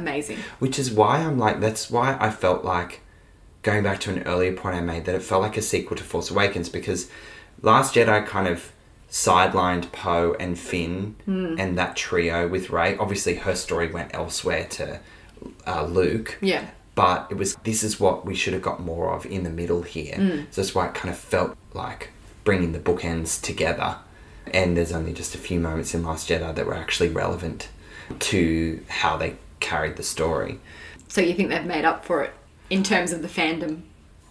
Amazing. 0.00 0.38
Which 0.58 0.78
is 0.78 0.90
why 0.90 1.18
I'm 1.18 1.38
like, 1.38 1.60
that's 1.60 1.90
why 1.90 2.16
I 2.18 2.30
felt 2.30 2.64
like, 2.64 3.00
going 3.62 3.82
back 3.84 4.00
to 4.00 4.10
an 4.10 4.22
earlier 4.24 4.54
point 4.54 4.74
I 4.74 4.80
made, 4.80 5.04
that 5.04 5.14
it 5.14 5.22
felt 5.22 5.42
like 5.42 5.56
a 5.56 5.62
sequel 5.62 5.96
to 5.98 6.02
Force 6.02 6.30
Awakens 6.30 6.68
because 6.68 7.10
Last 7.62 7.94
Jedi 7.94 8.26
kind 8.26 8.48
of 8.48 8.72
sidelined 9.10 9.92
Poe 9.92 10.34
and 10.40 10.58
Finn 10.58 11.16
and 11.26 11.76
that 11.76 11.96
trio 11.96 12.48
with 12.48 12.70
Rey. 12.70 12.96
Obviously, 12.96 13.34
her 13.36 13.54
story 13.54 13.88
went 13.90 14.14
elsewhere 14.14 14.66
to 14.70 15.00
uh, 15.66 15.84
Luke. 15.84 16.38
Yeah. 16.40 16.70
But 16.94 17.28
it 17.30 17.36
was, 17.36 17.56
this 17.64 17.82
is 17.82 18.00
what 18.00 18.24
we 18.24 18.34
should 18.34 18.52
have 18.52 18.62
got 18.62 18.80
more 18.80 19.12
of 19.14 19.26
in 19.26 19.42
the 19.42 19.50
middle 19.50 19.82
here. 19.82 20.46
So 20.50 20.62
that's 20.62 20.74
why 20.74 20.88
it 20.88 20.94
kind 20.94 21.10
of 21.12 21.18
felt 21.18 21.56
like 21.74 22.10
bringing 22.44 22.72
the 22.72 22.78
bookends 22.78 23.40
together. 23.40 23.98
And 24.52 24.76
there's 24.76 24.92
only 24.92 25.12
just 25.12 25.34
a 25.34 25.38
few 25.38 25.60
moments 25.60 25.94
in 25.94 26.02
Last 26.02 26.28
Jedi 26.28 26.54
that 26.54 26.66
were 26.66 26.74
actually 26.74 27.10
relevant 27.10 27.68
to 28.18 28.82
how 28.88 29.16
they 29.16 29.36
carried 29.60 29.96
the 29.96 30.02
story. 30.02 30.58
So 31.08 31.20
you 31.20 31.34
think 31.34 31.50
they've 31.50 31.64
made 31.64 31.84
up 31.84 32.04
for 32.04 32.22
it 32.22 32.32
in 32.68 32.82
terms 32.82 33.12
of 33.12 33.22
the 33.22 33.28
fandom? 33.28 33.82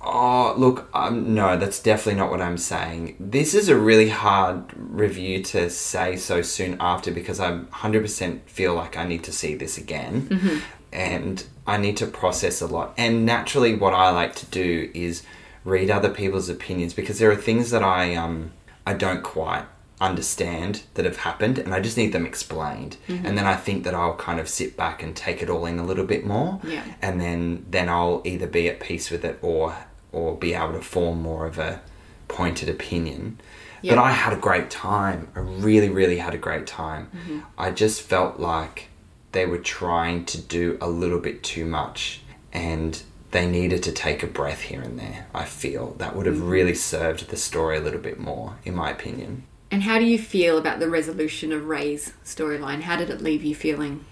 Oh, 0.02 0.54
look, 0.58 0.90
um, 0.94 1.34
no, 1.34 1.58
that's 1.58 1.82
definitely 1.82 2.20
not 2.20 2.32
what 2.32 2.42
I'm 2.42 2.58
saying. 2.58 3.18
This 3.20 3.54
is 3.54 3.68
a 3.68 3.78
really 3.78 4.10
hard 4.10 4.64
review 4.74 5.44
to 5.44 5.70
say 5.70 6.16
so 6.16 6.42
soon 6.42 6.78
after 6.80 7.12
because 7.12 7.40
I 7.42 7.52
100% 7.52 8.42
feel 8.46 8.74
like 8.74 8.96
I 8.96 9.06
need 9.06 9.26
to 9.26 9.34
see 9.34 9.56
this 9.56 9.78
again. 9.78 10.62
And 10.92 11.46
I 11.68 11.78
need 11.78 11.98
to 11.98 12.08
process 12.08 12.62
a 12.62 12.66
lot. 12.66 12.94
And 12.98 13.26
naturally, 13.26 13.76
what 13.76 13.94
I 13.94 14.10
like 14.10 14.36
to 14.36 14.46
do 14.46 14.90
is 14.94 15.22
read 15.66 15.92
other 15.92 16.10
people's 16.10 16.50
opinions 16.50 16.94
because 16.94 17.20
there 17.20 17.30
are 17.30 17.36
things 17.36 17.70
that 17.72 17.84
I, 17.84 18.16
um, 18.16 18.54
I 18.88 18.94
don't 18.94 19.22
quite 19.22 19.66
understand 20.02 20.84
that 20.94 21.06
have 21.06 21.18
happened 21.18 21.58
and 21.60 21.74
I 21.74 21.80
just 21.82 21.98
need 21.98 22.14
them 22.14 22.26
explained. 22.26 22.98
And 23.08 23.38
then 23.38 23.46
I 23.46 23.56
think 23.56 23.84
that 23.84 23.94
I'll 23.94 24.16
kind 24.16 24.40
of 24.40 24.48
sit 24.48 24.78
back 24.78 25.04
and 25.04 25.16
take 25.16 25.42
it 25.42 25.50
all 25.50 25.66
in 25.66 25.78
a 25.80 25.86
little 25.86 26.06
bit 26.06 26.26
more. 26.26 26.60
Yeah. 26.64 26.84
And 27.02 27.20
then 27.20 27.66
then 27.70 27.90
I'll 27.90 28.22
either 28.26 28.48
be 28.48 28.70
at 28.70 28.80
peace 28.80 29.12
with 29.12 29.26
it 29.26 29.40
or 29.42 29.76
or 30.12 30.36
be 30.38 30.54
able 30.54 30.74
to 30.74 30.82
form 30.82 31.22
more 31.22 31.46
of 31.46 31.58
a 31.60 31.82
pointed 32.28 32.70
opinion. 32.70 33.40
Yeah. 33.82 33.96
But 33.96 34.02
I 34.02 34.12
had 34.12 34.34
a 34.34 34.38
great 34.38 34.70
time. 34.70 35.28
I 35.36 35.40
really, 35.40 35.90
really 35.90 36.18
had 36.18 36.34
a 36.34 36.38
great 36.38 36.66
time. 36.68 37.10
Mm-hmm. 37.16 37.40
I 37.58 37.72
just 37.72 38.02
felt 38.02 38.40
like 38.40 38.88
they 39.32 39.46
were 39.46 39.60
trying 39.60 40.26
to 40.26 40.42
do 40.42 40.78
a 40.82 40.90
little 40.90 41.20
bit 41.20 41.44
too 41.44 41.66
much 41.66 42.22
and 42.52 43.02
they 43.32 43.46
needed 43.48 43.84
to 43.84 43.92
take 43.92 44.24
a 44.24 44.28
breath 44.28 44.62
here 44.62 44.82
and 44.82 44.98
there. 45.00 45.28
I 45.36 45.46
feel 45.46 45.94
that 46.00 46.16
would 46.16 46.26
have 46.26 46.36
Mm-hmm. 46.36 46.50
really 46.50 46.76
served 46.76 47.30
the 47.30 47.38
story 47.38 47.78
a 47.78 47.82
little 47.82 48.00
bit 48.00 48.20
more, 48.20 48.58
in 48.66 48.76
my 48.76 48.90
opinion. 48.90 49.44
And 49.72 49.84
how 49.84 50.00
do 50.00 50.06
you 50.06 50.18
feel 50.18 50.58
about 50.58 50.80
the 50.80 50.90
resolution 50.90 51.52
of 51.52 51.68
Rey's 51.68 52.14
storyline? 52.26 52.82
How 52.82 52.96
did 52.98 53.10
it 53.10 53.22
leave 53.22 53.44
you 53.44 53.54
feeling? 53.54 54.06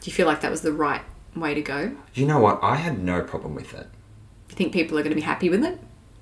Do 0.00 0.10
you 0.10 0.12
feel 0.12 0.26
like 0.26 0.40
that 0.40 0.50
was 0.50 0.62
the 0.62 0.72
right 0.72 1.02
way 1.36 1.54
to 1.54 1.62
go? 1.62 1.88
Do 2.12 2.20
You 2.20 2.26
know 2.26 2.40
what? 2.40 2.58
I 2.62 2.76
had 2.76 2.98
no 2.98 3.22
problem 3.22 3.54
with 3.54 3.74
it. 3.74 3.86
you 4.50 4.56
think 4.56 4.72
people 4.72 4.98
are 4.98 5.02
going 5.02 5.10
to 5.10 5.16
be 5.16 5.20
happy 5.22 5.48
with 5.48 5.64
it? 5.64 5.78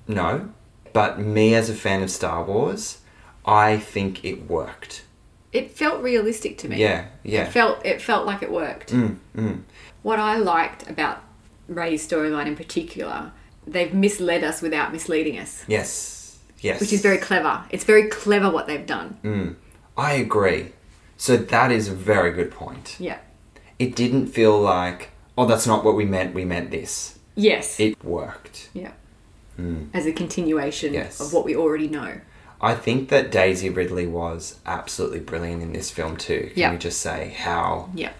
No. 0.07 0.49
But 0.93 1.19
me 1.19 1.55
as 1.55 1.69
a 1.69 1.73
fan 1.73 2.03
of 2.03 2.11
Star 2.11 2.43
Wars, 2.43 2.99
I 3.45 3.77
think 3.77 4.23
it 4.23 4.49
worked. 4.49 5.03
It 5.51 5.71
felt 5.71 6.01
realistic 6.01 6.57
to 6.59 6.69
me. 6.69 6.77
Yeah, 6.77 7.07
yeah. 7.23 7.43
It 7.43 7.51
felt 7.51 7.85
it 7.85 8.01
felt 8.01 8.25
like 8.25 8.41
it 8.41 8.51
worked. 8.51 8.91
Mm, 8.91 9.17
mm. 9.35 9.61
What 10.01 10.19
I 10.19 10.37
liked 10.37 10.89
about 10.89 11.23
Rey's 11.67 12.07
storyline 12.07 12.47
in 12.47 12.55
particular, 12.55 13.31
they've 13.65 13.93
misled 13.93 14.43
us 14.43 14.61
without 14.61 14.91
misleading 14.91 15.37
us, 15.37 15.63
Yes. 15.67 16.22
Yes. 16.63 16.79
which 16.79 16.93
is 16.93 17.01
very 17.01 17.17
clever. 17.17 17.63
It's 17.69 17.83
very 17.83 18.07
clever 18.07 18.49
what 18.49 18.67
they've 18.67 18.85
done. 18.85 19.17
Mm. 19.23 19.55
I 19.97 20.13
agree. 20.13 20.69
So 21.17 21.35
that 21.37 21.71
is 21.71 21.89
a 21.89 21.93
very 21.93 22.31
good 22.31 22.51
point. 22.51 22.95
Yeah. 22.99 23.17
It 23.77 23.95
didn't 23.95 24.27
feel 24.27 24.59
like, 24.59 25.09
oh, 25.37 25.45
that's 25.45 25.67
not 25.67 25.83
what 25.83 25.95
we 25.95 26.05
meant, 26.05 26.33
we 26.33 26.45
meant 26.45 26.71
this. 26.71 27.19
Yes. 27.35 27.79
It 27.79 28.03
worked. 28.03 28.69
yeah. 28.73 28.91
As 29.93 30.05
a 30.07 30.11
continuation 30.11 30.93
Yes. 30.93 31.19
of 31.19 31.31
what 31.31 31.45
we 31.45 31.55
already 31.55 31.87
know. 31.87 32.19
I 32.59 32.73
think 32.75 33.09
that 33.09 33.29
Daisy 33.31 33.69
Ridley 33.69 34.07
was 34.07 34.57
absolutely 34.65 35.19
brilliant 35.19 35.61
in 35.61 35.73
this 35.73 35.91
film 35.91 36.17
too. 36.17 36.49
Can 36.53 36.59
Yeah. 36.59 36.71
we 36.71 36.77
just 36.77 36.99
say 37.01 37.35
how 37.37 37.89
Yeah. 37.93 38.13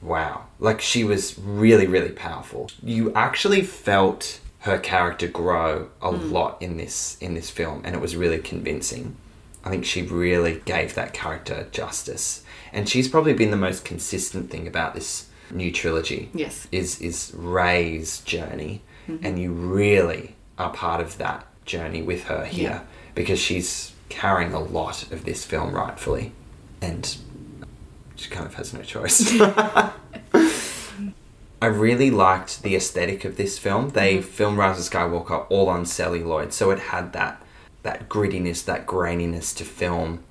wow. 0.00 0.44
Like 0.58 0.80
she 0.80 1.04
was 1.04 1.38
really, 1.38 1.86
really 1.86 2.10
powerful. 2.10 2.70
You 2.82 3.12
actually 3.14 3.62
felt 3.62 4.40
her 4.60 4.78
character 4.78 5.28
grow 5.28 5.88
a 6.02 6.10
hmm. 6.10 6.32
lot 6.32 6.60
in 6.60 6.76
this 6.76 7.16
in 7.20 7.34
this 7.34 7.50
film 7.50 7.82
and 7.84 7.94
it 7.94 8.00
was 8.00 8.16
really 8.16 8.38
convincing. 8.38 9.16
I 9.64 9.70
think 9.70 9.84
she 9.84 10.02
really 10.02 10.62
gave 10.64 10.94
that 10.94 11.12
character 11.12 11.66
justice. 11.72 12.42
And 12.72 12.88
she's 12.88 13.08
probably 13.08 13.34
been 13.34 13.50
the 13.50 13.56
most 13.56 13.84
consistent 13.84 14.50
thing 14.50 14.66
about 14.66 14.94
this 14.94 15.28
new 15.50 15.70
trilogy. 15.72 16.30
Yes. 16.32 16.66
Is 16.72 17.00
is 17.00 17.32
Rey's 17.34 18.20
journey. 18.20 18.82
Mm-hmm. 19.08 19.24
And 19.24 19.38
you 19.38 19.52
really 19.52 20.36
are 20.58 20.70
part 20.70 21.00
of 21.00 21.18
that 21.18 21.46
journey 21.64 22.02
with 22.02 22.24
her 22.24 22.44
here 22.44 22.70
Yeah. 22.70 22.80
because 23.14 23.38
she's 23.38 23.92
carrying 24.08 24.52
a 24.52 24.60
lot 24.60 25.10
of 25.12 25.24
this 25.24 25.44
film 25.44 25.72
rightfully. 25.72 26.32
And 26.80 27.16
she 28.16 28.30
kind 28.30 28.46
of 28.46 28.54
has 28.54 28.74
no 28.74 28.82
choice. 28.82 29.32
I 31.60 31.66
really 31.66 32.10
liked 32.10 32.62
the 32.62 32.76
aesthetic 32.76 33.24
of 33.24 33.36
this 33.36 33.58
film. 33.58 33.90
They 33.90 34.18
mm-hmm. 34.18 34.26
filmed 34.26 34.58
Rise 34.58 34.78
of 34.78 34.92
Skywalker 34.92 35.46
all 35.50 35.68
on 35.68 35.86
celluloid, 35.86 36.52
so 36.52 36.70
it 36.70 36.78
had 36.78 37.12
that 37.12 37.42
that 37.82 38.08
grittiness, 38.08 38.64
that 38.64 38.86
graininess 38.86 39.56
to 39.56 39.64
film. 39.64 40.24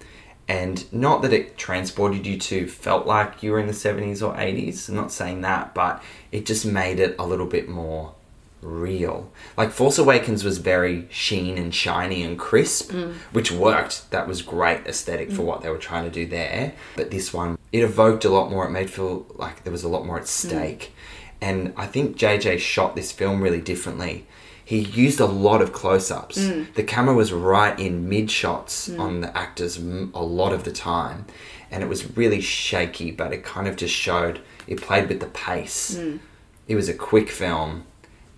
And 0.47 0.91
not 0.93 1.21
that 1.23 1.33
it 1.33 1.57
transported 1.57 2.25
you 2.25 2.37
to 2.39 2.67
felt 2.67 3.05
like 3.05 3.41
you 3.41 3.51
were 3.51 3.59
in 3.59 3.67
the 3.67 3.73
70s 3.73 4.21
or 4.21 4.33
80s, 4.35 4.87
I'm 4.87 4.95
not 4.95 5.11
saying 5.11 5.41
that, 5.41 5.73
but 5.73 6.01
it 6.31 6.45
just 6.45 6.65
made 6.65 6.99
it 6.99 7.15
a 7.19 7.25
little 7.25 7.45
bit 7.45 7.67
more 7.67 8.13
real. 8.61 9.31
Like 9.57 9.71
Force 9.71 9.97
Awakens 9.97 10.43
was 10.43 10.57
very 10.57 11.07
sheen 11.09 11.57
and 11.57 11.73
shiny 11.73 12.23
and 12.23 12.37
crisp, 12.37 12.91
mm. 12.91 13.13
which 13.31 13.51
worked. 13.51 14.09
That 14.11 14.27
was 14.27 14.41
great 14.41 14.85
aesthetic 14.85 15.31
for 15.31 15.41
mm. 15.41 15.45
what 15.45 15.61
they 15.61 15.69
were 15.69 15.77
trying 15.77 16.05
to 16.05 16.11
do 16.11 16.25
there. 16.25 16.73
But 16.95 17.11
this 17.11 17.33
one 17.33 17.57
it 17.71 17.83
evoked 17.83 18.25
a 18.25 18.29
lot 18.29 18.49
more. 18.49 18.65
It 18.65 18.71
made 18.71 18.89
feel 18.89 19.25
like 19.35 19.63
there 19.63 19.71
was 19.71 19.83
a 19.83 19.89
lot 19.89 20.05
more 20.05 20.17
at 20.17 20.23
mm. 20.23 20.27
stake. 20.27 20.93
And 21.41 21.73
I 21.77 21.85
think 21.85 22.17
JJ 22.17 22.59
shot 22.59 22.95
this 22.95 23.11
film 23.11 23.41
really 23.41 23.61
differently. 23.61 24.25
He 24.63 24.79
used 24.79 25.19
a 25.19 25.25
lot 25.25 25.61
of 25.61 25.71
close 25.71 26.11
ups. 26.11 26.37
Mm. 26.37 26.73
The 26.73 26.83
camera 26.83 27.15
was 27.15 27.31
right 27.31 27.79
in 27.79 28.09
mid 28.09 28.29
shots 28.29 28.89
mm. 28.89 28.99
on 28.99 29.21
the 29.21 29.37
actors 29.37 29.77
a 29.77 29.81
lot 29.81 30.51
of 30.51 30.65
the 30.65 30.73
time. 30.73 31.25
And 31.71 31.83
it 31.83 31.87
was 31.87 32.17
really 32.17 32.41
shaky, 32.41 33.11
but 33.11 33.31
it 33.31 33.43
kind 33.43 33.67
of 33.67 33.75
just 33.75 33.93
showed 33.93 34.41
it 34.67 34.81
played 34.81 35.07
with 35.07 35.19
the 35.19 35.27
pace. 35.27 35.95
Mm. 35.95 36.19
It 36.67 36.75
was 36.75 36.89
a 36.89 36.93
quick 36.93 37.29
film, 37.29 37.85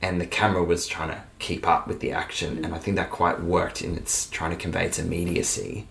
and 0.01 0.21
the 0.21 0.27
camera 0.27 0.63
was 0.63 0.85
trying 0.85 1.09
to 1.09 1.23
keep 1.39 1.67
up 1.67 1.87
with 1.87 1.99
the 1.99 2.11
action. 2.11 2.63
And 2.63 2.75
I 2.75 2.77
think 2.77 2.95
that 2.97 3.09
quite 3.09 3.41
worked 3.41 3.81
in 3.81 3.95
its 3.95 4.29
trying 4.29 4.51
to 4.51 4.57
convey 4.57 4.85
its 4.85 4.99
immediacy. 4.99 5.87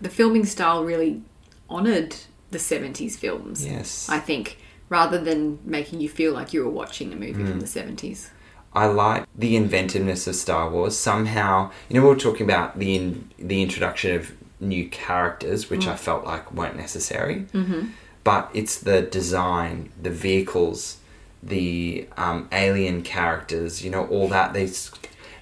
The 0.00 0.10
filming 0.10 0.44
style 0.44 0.84
really 0.84 1.22
honoured 1.70 2.14
the 2.50 2.58
70s 2.58 3.16
films. 3.16 3.66
Yes. 3.66 4.08
I 4.08 4.18
think, 4.18 4.58
rather 4.88 5.18
than 5.18 5.58
making 5.64 6.00
you 6.00 6.08
feel 6.08 6.32
like 6.32 6.52
you 6.52 6.64
were 6.64 6.70
watching 6.70 7.12
a 7.12 7.16
movie 7.16 7.44
from 7.44 7.60
the 7.60 7.66
70s. 7.66 8.30
I 8.72 8.86
like 8.86 9.26
the 9.34 9.56
inventiveness 9.56 10.26
of 10.26 10.36
Star 10.36 10.70
Wars. 10.70 10.96
Somehow, 10.96 11.70
you 11.88 11.96
know, 11.96 12.02
we 12.02 12.08
were 12.08 12.20
talking 12.20 12.44
about 12.44 12.78
the 12.78 12.96
in, 12.96 13.30
the 13.38 13.62
introduction 13.62 14.14
of 14.14 14.32
new 14.60 14.88
characters, 14.88 15.70
which 15.70 15.86
I 15.86 15.96
felt 15.96 16.24
like 16.24 16.52
weren't 16.52 16.76
necessary. 16.76 17.46
Mm-hmm. 17.52 17.88
But 18.24 18.50
it's 18.52 18.78
the 18.78 19.02
design, 19.02 19.90
the 20.00 20.10
vehicles, 20.10 20.98
the 21.42 22.06
um, 22.16 22.48
alien 22.52 23.02
characters. 23.02 23.82
You 23.82 23.90
know, 23.90 24.06
all 24.06 24.28
that 24.28 24.52
they 24.52 24.70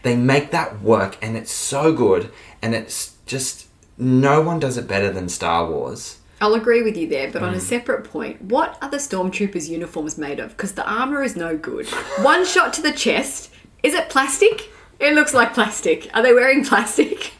they 0.02 0.16
make 0.16 0.50
that 0.52 0.80
work, 0.80 1.18
and 1.20 1.36
it's 1.36 1.52
so 1.52 1.92
good. 1.92 2.30
And 2.62 2.74
it's 2.74 3.16
just 3.26 3.66
no 3.98 4.40
one 4.40 4.60
does 4.60 4.76
it 4.76 4.86
better 4.86 5.12
than 5.12 5.28
Star 5.28 5.68
Wars. 5.68 6.18
I'll 6.40 6.54
agree 6.54 6.82
with 6.82 6.96
you 6.96 7.08
there, 7.08 7.30
but 7.30 7.42
Mm. 7.42 7.48
on 7.48 7.54
a 7.54 7.60
separate 7.60 8.04
point, 8.04 8.42
what 8.42 8.76
are 8.82 8.90
the 8.90 8.98
stormtroopers' 8.98 9.68
uniforms 9.68 10.18
made 10.18 10.38
of? 10.38 10.50
Because 10.56 10.72
the 10.72 10.86
armour 10.86 11.22
is 11.22 11.34
no 11.36 11.56
good. 11.56 11.86
One 12.20 12.44
shot 12.44 12.72
to 12.74 12.82
the 12.82 12.92
chest. 12.92 13.50
Is 13.82 13.94
it 13.94 14.08
plastic? 14.10 14.70
It 15.00 15.14
looks 15.14 15.32
like 15.34 15.54
plastic. 15.54 16.10
Are 16.14 16.22
they 16.22 16.32
wearing 16.34 16.64
plastic? 16.64 17.32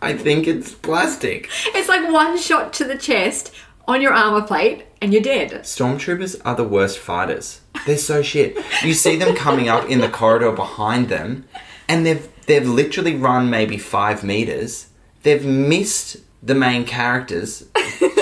I 0.00 0.14
think 0.14 0.46
it's 0.46 0.72
plastic. 0.72 1.48
It's 1.74 1.88
like 1.88 2.10
one 2.10 2.38
shot 2.38 2.72
to 2.74 2.84
the 2.84 2.96
chest 2.96 3.50
on 3.86 4.00
your 4.00 4.12
armour 4.14 4.42
plate 4.46 4.84
and 5.02 5.12
you're 5.12 5.22
dead. 5.22 5.50
Stormtroopers 5.62 6.40
are 6.44 6.54
the 6.54 6.64
worst 6.64 6.98
fighters. 6.98 7.60
They're 7.86 7.98
so 7.98 8.22
shit. 8.22 8.56
You 8.82 8.94
see 8.94 9.16
them 9.16 9.34
coming 9.34 9.68
up 9.68 9.88
in 9.88 10.00
the 10.00 10.08
corridor 10.08 10.52
behind 10.52 11.08
them, 11.08 11.44
and 11.88 12.06
they've 12.06 12.26
they've 12.46 12.66
literally 12.68 13.14
run 13.16 13.50
maybe 13.50 13.76
five 13.78 14.22
meters. 14.24 14.86
They've 15.22 15.44
missed 15.44 16.18
the 16.44 16.54
main 16.54 16.84
characters 16.84 17.64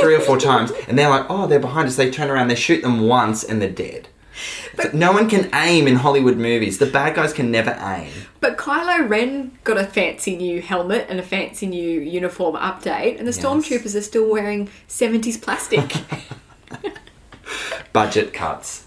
three 0.01 0.15
or 0.15 0.21
four 0.21 0.39
times, 0.39 0.73
and 0.89 0.99
they're 0.99 1.11
like, 1.11 1.27
"Oh, 1.29 1.47
they're 1.47 1.59
behind 1.59 1.89
us." 1.89 1.97
They 1.97 2.11
turn 2.11 2.31
around, 2.31 2.49
they 2.49 2.55
shoot 2.55 2.83
them 2.83 3.01
once, 3.09 3.43
and 3.45 3.61
they're 3.61 3.71
dead. 3.71 4.09
But 4.77 4.95
no 4.95 5.13
one 5.13 5.29
can 5.29 5.51
aim 5.55 5.87
in 5.87 5.97
Hollywood 5.97 6.37
movies. 6.37 6.79
The 6.79 6.87
bad 6.87 7.15
guys 7.15 7.33
can 7.33 7.51
never 7.51 7.77
aim. 7.81 8.11
But 8.41 8.57
Kylo 8.57 9.09
Ren 9.09 9.57
got 9.65 9.77
a 9.79 9.85
fancy 9.85 10.37
new 10.37 10.63
helmet 10.63 11.07
and 11.09 11.21
a 11.21 11.23
fancy 11.23 11.67
new 11.67 12.01
uniform 12.01 12.57
update, 12.57 13.19
and 13.19 13.27
the 13.29 13.33
stormtroopers 13.33 13.95
are 13.95 14.03
still 14.03 14.29
wearing 14.31 14.69
70s 14.89 15.41
plastic. 15.41 15.95
Budget 17.93 18.33
cuts. 18.33 18.87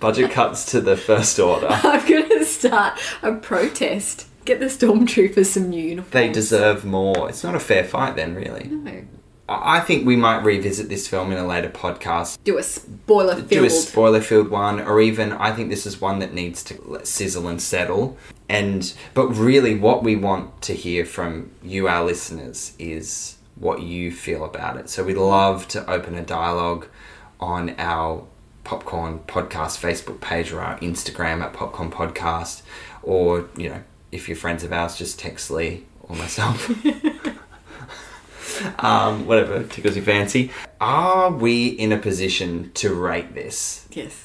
Budget 0.00 0.30
cuts 0.30 0.64
to 0.72 0.80
the 0.80 0.96
first 0.96 1.38
order. 1.38 1.68
I'm 1.70 2.06
going 2.08 2.28
to 2.30 2.44
start 2.44 2.98
a 3.22 3.32
protest. 3.34 4.26
Get 4.46 4.60
the 4.60 4.66
stormtroopers 4.66 5.46
some 5.46 5.68
new 5.70 5.82
uniforms. 5.82 6.12
They 6.12 6.30
deserve 6.30 6.84
more. 6.84 7.28
It's 7.28 7.42
not 7.44 7.54
a 7.54 7.60
fair 7.60 7.84
fight, 7.84 8.16
then, 8.16 8.34
really. 8.34 8.68
No. 8.68 9.04
I 9.48 9.76
I 9.76 9.80
think 9.80 10.06
we 10.06 10.16
might 10.16 10.42
revisit 10.44 10.88
this 10.88 11.06
film 11.06 11.30
in 11.32 11.38
a 11.38 11.46
later 11.46 11.68
podcast. 11.68 12.38
Do 12.44 12.56
a 12.58 12.62
spoiler 12.62 13.40
Do 13.40 13.64
a 13.64 13.68
filled. 13.68 13.72
spoiler 13.72 14.20
filled 14.20 14.48
one, 14.50 14.80
or 14.80 15.00
even 15.00 15.32
I 15.32 15.52
think 15.52 15.68
this 15.68 15.84
is 15.86 16.00
one 16.00 16.20
that 16.20 16.32
needs 16.32 16.62
to 16.64 16.80
let 16.84 17.06
sizzle 17.06 17.46
and 17.48 17.60
settle. 17.60 18.16
And 18.48 18.92
but 19.14 19.26
really, 19.28 19.74
what 19.74 20.02
we 20.02 20.16
want 20.16 20.62
to 20.62 20.74
hear 20.74 21.04
from 21.04 21.50
you, 21.62 21.88
our 21.88 22.04
listeners, 22.04 22.72
is 22.78 23.36
what 23.56 23.82
you 23.82 24.12
feel 24.12 24.44
about 24.44 24.76
it. 24.76 24.90
So 24.90 25.04
we'd 25.04 25.16
love 25.16 25.66
to 25.68 25.88
open 25.90 26.14
a 26.16 26.22
dialogue 26.22 26.86
on 27.40 27.74
our 27.78 28.24
Popcorn 28.64 29.20
Podcast 29.26 29.78
Facebook 29.80 30.20
page 30.20 30.52
or 30.52 30.60
our 30.60 30.78
Instagram 30.80 31.42
at 31.42 31.52
Popcorn 31.52 31.90
Podcast, 31.90 32.62
or 33.02 33.48
you 33.56 33.68
know, 33.70 33.82
if 34.16 34.28
you're 34.28 34.36
friends 34.36 34.64
of 34.64 34.72
ours, 34.72 34.96
just 34.96 35.18
text 35.18 35.50
Lee 35.50 35.84
or 36.02 36.16
myself. 36.16 36.68
um, 38.78 39.26
whatever 39.26 39.62
tickles 39.64 39.94
your 39.96 40.04
fancy. 40.04 40.50
Are 40.80 41.30
we 41.30 41.68
in 41.68 41.92
a 41.92 41.98
position 41.98 42.70
to 42.74 42.94
rate 42.94 43.34
this? 43.34 43.86
yes. 43.90 44.24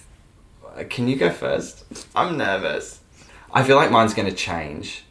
Uh, 0.76 0.86
Can 0.90 1.10
you 1.10 1.18
go 1.18 1.30
first? 1.30 1.84
I'm 2.16 2.38
nervous. 2.38 3.02
I 3.54 3.64
feel 3.64 3.76
like 3.76 3.92
mine's 3.92 4.14
going 4.14 4.30
to 4.30 4.36
change. 4.36 5.04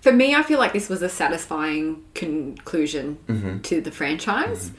For 0.00 0.10
me, 0.12 0.34
I 0.34 0.42
feel 0.42 0.58
like 0.58 0.72
this 0.72 0.88
was 0.88 1.00
a 1.02 1.08
satisfying 1.08 2.02
conclusion 2.14 3.18
Mm-hmm. 3.28 3.60
to 3.60 3.80
the 3.80 3.92
franchise. 3.92 4.72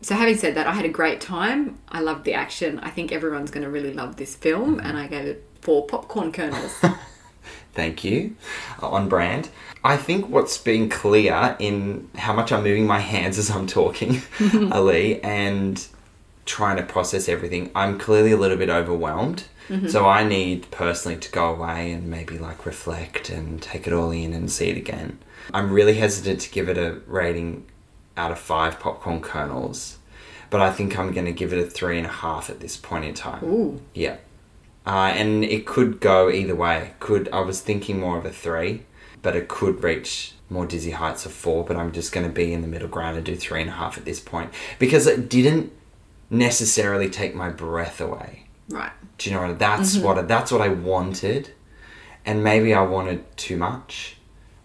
So, 0.00 0.14
having 0.14 0.36
said 0.38 0.54
that, 0.54 0.66
I 0.66 0.72
had 0.72 0.84
a 0.86 0.88
great 0.88 1.20
time. 1.20 1.78
I 1.88 2.00
loved 2.00 2.24
the 2.24 2.32
action. 2.32 2.78
I 2.78 2.88
think 2.88 3.12
everyone's 3.12 3.50
going 3.50 3.64
to 3.64 3.70
really 3.70 3.92
love 3.92 4.16
this 4.16 4.34
film, 4.36 4.76
Mm-hmm. 4.76 4.86
and 4.86 4.96
I 4.96 5.06
gave 5.08 5.26
it 5.26 5.44
four 5.60 5.86
popcorn 5.86 6.32
kernels. 6.32 6.72
Thank 7.78 8.02
you. 8.02 8.34
Uh, 8.82 8.88
on 8.88 9.08
brand. 9.08 9.50
I 9.84 9.96
think 9.96 10.28
what's 10.28 10.58
been 10.58 10.88
clear 10.88 11.54
in 11.60 12.10
how 12.16 12.32
much 12.32 12.50
I'm 12.50 12.64
moving 12.64 12.88
my 12.88 12.98
hands 13.14 13.38
as 13.38 13.50
I'm 13.52 13.68
talking, 13.68 14.20
Ali, 14.72 15.22
and 15.22 15.86
trying 16.44 16.76
to 16.78 16.82
process 16.82 17.28
everything, 17.28 17.70
I'm 17.76 17.96
clearly 17.96 18.32
a 18.32 18.36
little 18.36 18.56
bit 18.56 18.68
overwhelmed. 18.68 19.44
So 19.86 20.08
I 20.08 20.24
need 20.24 20.70
personally 20.70 21.18
to 21.18 21.30
go 21.30 21.54
away 21.54 21.92
and 21.92 22.08
maybe 22.08 22.38
like 22.38 22.64
reflect 22.64 23.28
and 23.28 23.60
take 23.60 23.86
it 23.86 23.92
all 23.92 24.10
in 24.10 24.32
and 24.32 24.50
see 24.50 24.70
it 24.70 24.78
again. 24.78 25.18
I'm 25.52 25.70
really 25.70 25.94
hesitant 25.94 26.40
to 26.40 26.50
give 26.50 26.70
it 26.70 26.78
a 26.78 27.02
rating 27.06 27.66
out 28.16 28.32
of 28.32 28.38
five 28.38 28.80
popcorn 28.80 29.20
kernels, 29.20 29.98
but 30.48 30.62
I 30.62 30.72
think 30.72 30.98
I'm 30.98 31.12
going 31.12 31.26
to 31.26 31.32
give 31.32 31.52
it 31.52 31.58
a 31.58 31.66
three 31.68 31.98
and 31.98 32.06
a 32.06 32.10
half 32.24 32.48
at 32.48 32.60
this 32.60 32.78
point 32.78 33.04
in 33.04 33.12
time. 33.12 33.44
Ooh. 33.44 33.78
Yeah. 33.92 34.16
Uh, 34.88 35.12
and 35.14 35.44
it 35.44 35.66
could 35.66 36.00
go 36.00 36.30
either 36.30 36.54
way. 36.54 36.92
Could 36.98 37.28
I 37.30 37.40
was 37.40 37.60
thinking 37.60 38.00
more 38.00 38.16
of 38.16 38.24
a 38.24 38.30
three, 38.30 38.84
but 39.20 39.36
it 39.36 39.46
could 39.46 39.84
reach 39.84 40.32
more 40.48 40.64
dizzy 40.64 40.92
heights 40.92 41.26
of 41.26 41.32
four. 41.32 41.62
But 41.62 41.76
I'm 41.76 41.92
just 41.92 42.10
going 42.10 42.26
to 42.26 42.32
be 42.32 42.54
in 42.54 42.62
the 42.62 42.68
middle 42.68 42.88
ground 42.88 43.18
and 43.18 43.26
do 43.26 43.36
three 43.36 43.60
and 43.60 43.68
a 43.68 43.74
half 43.74 43.98
at 43.98 44.06
this 44.06 44.18
point 44.18 44.50
because 44.78 45.06
it 45.06 45.28
didn't 45.28 45.72
necessarily 46.30 47.10
take 47.10 47.34
my 47.34 47.50
breath 47.50 48.00
away. 48.00 48.46
right. 48.70 48.92
Do 49.18 49.28
you 49.28 49.36
know 49.36 49.46
what? 49.46 49.58
That's 49.58 49.98
what 49.98 50.26
that's 50.26 50.50
what 50.50 50.62
I 50.62 50.68
wanted, 50.68 51.50
and 52.24 52.42
maybe 52.42 52.72
I 52.72 52.80
wanted 52.80 53.36
too 53.36 53.58
much, 53.58 54.16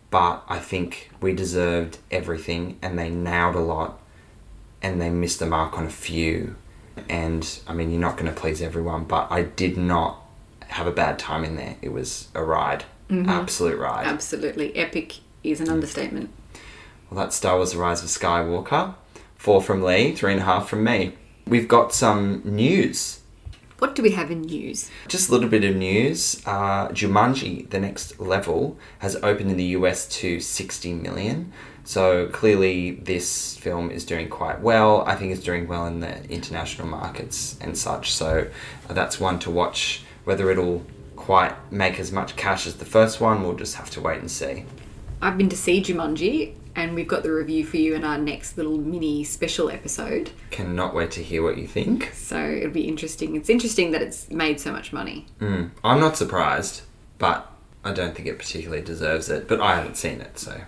but 0.10 0.44
I 0.48 0.60
think 0.60 1.10
we 1.20 1.34
deserved 1.34 1.98
everything, 2.12 2.78
and 2.82 2.98
they 2.98 3.10
nailed 3.10 3.56
a 3.56 3.60
lot, 3.60 4.00
and 4.82 5.02
they 5.02 5.10
missed 5.10 5.40
the 5.40 5.48
mark 5.48 5.78
on 5.78 5.86
a 5.86 5.90
few. 5.90 6.56
And 7.10 7.60
I 7.68 7.74
mean, 7.74 7.92
you're 7.92 8.00
not 8.00 8.18
going 8.18 8.34
to 8.34 8.40
please 8.40 8.62
everyone, 8.62 9.06
but 9.06 9.32
I 9.32 9.44
did 9.44 9.78
not 9.78 10.22
have 10.68 10.88
a 10.88 10.92
bad 10.92 11.20
time 11.20 11.44
in 11.44 11.56
there. 11.56 11.76
It 11.82 11.92
was 11.92 12.30
a 12.34 12.44
ride, 12.44 12.86
absolute 13.10 13.78
ride. 13.78 14.08
Absolutely. 14.08 14.76
Epic 14.76 15.20
is 15.44 15.60
an 15.60 15.70
understatement. 15.70 16.30
Well, 17.10 17.20
that's 17.20 17.36
Star 17.36 17.58
Wars: 17.58 17.74
The 17.74 17.80
Rise 17.80 18.02
of 18.04 18.10
Skywalker. 18.10 18.96
Four 19.36 19.62
from 19.62 19.84
Lee, 19.84 20.16
three 20.16 20.32
and 20.32 20.42
a 20.42 20.46
half 20.46 20.70
from 20.70 20.84
me. 20.84 21.14
We've 21.46 21.68
got 21.68 21.94
some 21.94 22.42
news. 22.46 23.20
What 23.80 23.96
do 23.96 24.02
we 24.02 24.12
have 24.12 24.32
in 24.32 24.44
news? 24.44 24.90
Just 25.10 25.28
a 25.28 25.34
little 25.34 25.50
bit 25.50 25.66
of 25.66 25.76
news. 25.76 26.42
Uh, 26.46 26.88
Jumanji, 26.90 27.70
the 27.70 27.80
next 27.82 28.18
level, 28.18 28.78
has 29.00 29.18
opened 29.18 29.52
in 29.52 29.58
the 29.58 29.76
US 29.78 30.08
to 30.20 30.40
60 30.40 30.94
million. 30.94 31.52
So 31.86 32.28
clearly, 32.28 32.92
this 32.92 33.58
film 33.58 33.92
is 33.92 34.06
doing 34.06 34.30
quite 34.30 34.62
well. 34.62 35.02
I 35.02 35.16
think 35.16 35.32
it's 35.34 35.44
doing 35.44 35.68
well 35.68 35.86
in 35.86 36.00
the 36.00 36.24
international 36.30 36.88
markets 36.88 37.58
and 37.60 37.78
such. 37.78 38.14
So 38.14 38.48
that's 38.88 39.20
one 39.20 39.40
to 39.40 39.52
watch. 39.52 40.04
Whether 40.24 40.50
it'll 40.50 40.86
quite 41.16 41.54
make 41.72 42.00
as 42.00 42.12
much 42.12 42.36
cash 42.36 42.66
as 42.66 42.76
the 42.76 42.86
first 42.86 43.20
one, 43.20 43.44
we'll 43.44 43.56
just 43.56 43.76
have 43.76 43.90
to 43.92 44.02
wait 44.02 44.20
and 44.20 44.32
see. 44.32 44.66
I've 45.22 45.38
been 45.38 45.50
to 45.50 45.58
see 45.58 45.82
Jumanji, 45.82 46.56
and 46.76 46.96
we've 46.96 47.08
got 47.08 47.24
the 47.24 47.32
review 47.32 47.66
for 47.66 47.78
you 47.78 47.96
in 47.96 48.04
our 48.04 48.18
next 48.18 48.58
little 48.58 48.78
mini 48.78 49.24
special 49.24 49.70
episode. 49.70 50.32
Cannot 50.50 50.94
wait 50.94 51.12
to 51.12 51.24
hear 51.24 51.44
what 51.44 51.58
you 51.58 51.68
think. 51.68 52.12
So 52.14 52.38
it'll 52.38 52.72
be 52.72 52.88
interesting. 52.88 53.36
It's 53.36 53.50
interesting 53.50 53.92
that 53.92 54.02
it's 54.02 54.30
made 54.30 54.60
so 54.60 54.72
much 54.72 54.92
money. 54.92 55.28
Mm. 55.40 55.72
I'm 55.84 56.00
not 56.00 56.18
surprised, 56.18 56.82
but 57.20 57.52
I 57.84 57.94
don't 57.94 58.16
think 58.16 58.28
it 58.28 58.38
particularly 58.38 58.84
deserves 58.84 59.30
it. 59.30 59.48
But 59.48 59.62
I 59.62 59.76
haven't 59.76 59.98
seen 59.98 60.20
it, 60.20 60.40
so 60.40 60.62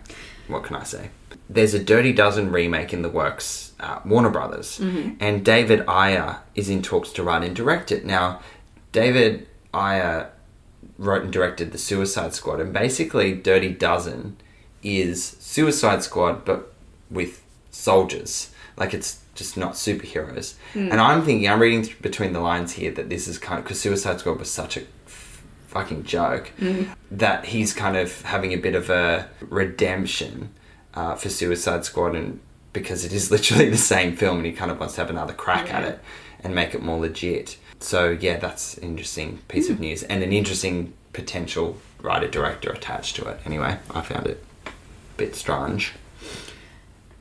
what 0.47 0.63
can 0.63 0.75
I 0.75 0.84
say? 0.84 1.10
There's 1.49 1.73
a 1.73 1.84
Dirty 1.84 2.12
Dozen 2.13 2.51
remake 2.51 2.93
in 2.93 3.01
the 3.01 3.10
works, 3.10 3.73
uh, 3.79 3.99
Warner 4.05 4.29
Brothers, 4.29 4.79
and 5.19 5.43
David 5.45 5.84
Ayer 5.88 6.39
is 6.55 6.69
in 6.69 6.81
talks 6.81 7.12
to 7.13 7.23
write 7.23 7.43
and 7.43 7.55
direct 7.55 7.91
it. 7.91 8.05
Now, 8.05 8.39
David 8.91 9.47
Ayer 9.73 10.31
wrote 10.97 11.23
and 11.23 11.34
directed 11.34 11.71
The 11.71 11.77
Suicide 11.77 12.34
Squad, 12.34 12.60
and 12.62 12.73
basically, 12.73 13.34
Dirty 13.34 13.69
Dozen 13.69 14.38
is 14.81 15.23
Suicide 15.39 16.03
Squad, 16.03 16.45
but 16.45 16.73
with 17.12 17.43
soldiers. 17.71 18.49
Like 18.77 18.93
it's 18.93 19.21
just 19.36 19.55
not 19.58 19.73
superheroes. 19.73 20.55
And 20.73 20.93
I'm 20.99 21.23
thinking, 21.23 21.47
I'm 21.49 21.62
reading 21.62 21.84
th- 21.84 22.01
between 22.01 22.34
the 22.34 22.39
lines 22.41 22.73
here 22.73 22.91
that 22.91 23.10
this 23.10 23.27
is 23.27 23.38
kind 23.38 23.60
of 23.60 23.65
because 23.65 23.79
Suicide 23.79 24.19
Squad 24.19 24.39
was 24.39 24.49
such 24.51 24.77
a 24.77 24.81
fucking 25.75 26.05
joke 26.05 26.53
that 27.11 27.43
he's 27.43 27.73
kind 27.73 27.97
of 27.97 28.21
having 28.21 28.53
a 28.53 28.55
bit 28.55 28.75
of 28.75 28.89
a 28.89 29.27
redemption 29.41 30.49
uh, 30.93 31.15
for 31.15 31.27
Suicide 31.27 31.83
Squad, 31.83 32.15
and 32.15 32.39
because 32.71 33.03
it 33.03 33.11
is 33.11 33.29
literally 33.35 33.69
the 33.69 33.77
same 33.77 34.15
film, 34.15 34.38
and 34.38 34.45
he 34.45 34.53
kind 34.53 34.71
of 34.71 34.79
wants 34.79 34.95
to 34.95 35.01
have 35.01 35.09
another 35.09 35.33
crack 35.33 35.73
at 35.73 35.83
it 35.83 35.99
and 36.41 36.55
make 36.55 36.73
it 36.73 36.81
more 36.81 36.97
legit. 36.97 37.57
So 37.81 38.11
yeah, 38.11 38.38
that's 38.38 38.77
an 38.77 38.85
interesting 38.85 39.39
piece 39.49 39.69
of 39.69 39.81
news 39.81 40.03
and 40.03 40.23
an 40.23 40.31
interesting 40.31 40.93
potential 41.11 41.77
writer 42.01 42.29
director 42.29 42.71
attached 42.71 43.17
to 43.17 43.27
it. 43.27 43.41
Anyway, 43.45 43.77
I 43.91 44.01
found 44.01 44.27
it 44.27 44.41
a 44.65 44.71
bit 45.17 45.35
strange. 45.35 45.91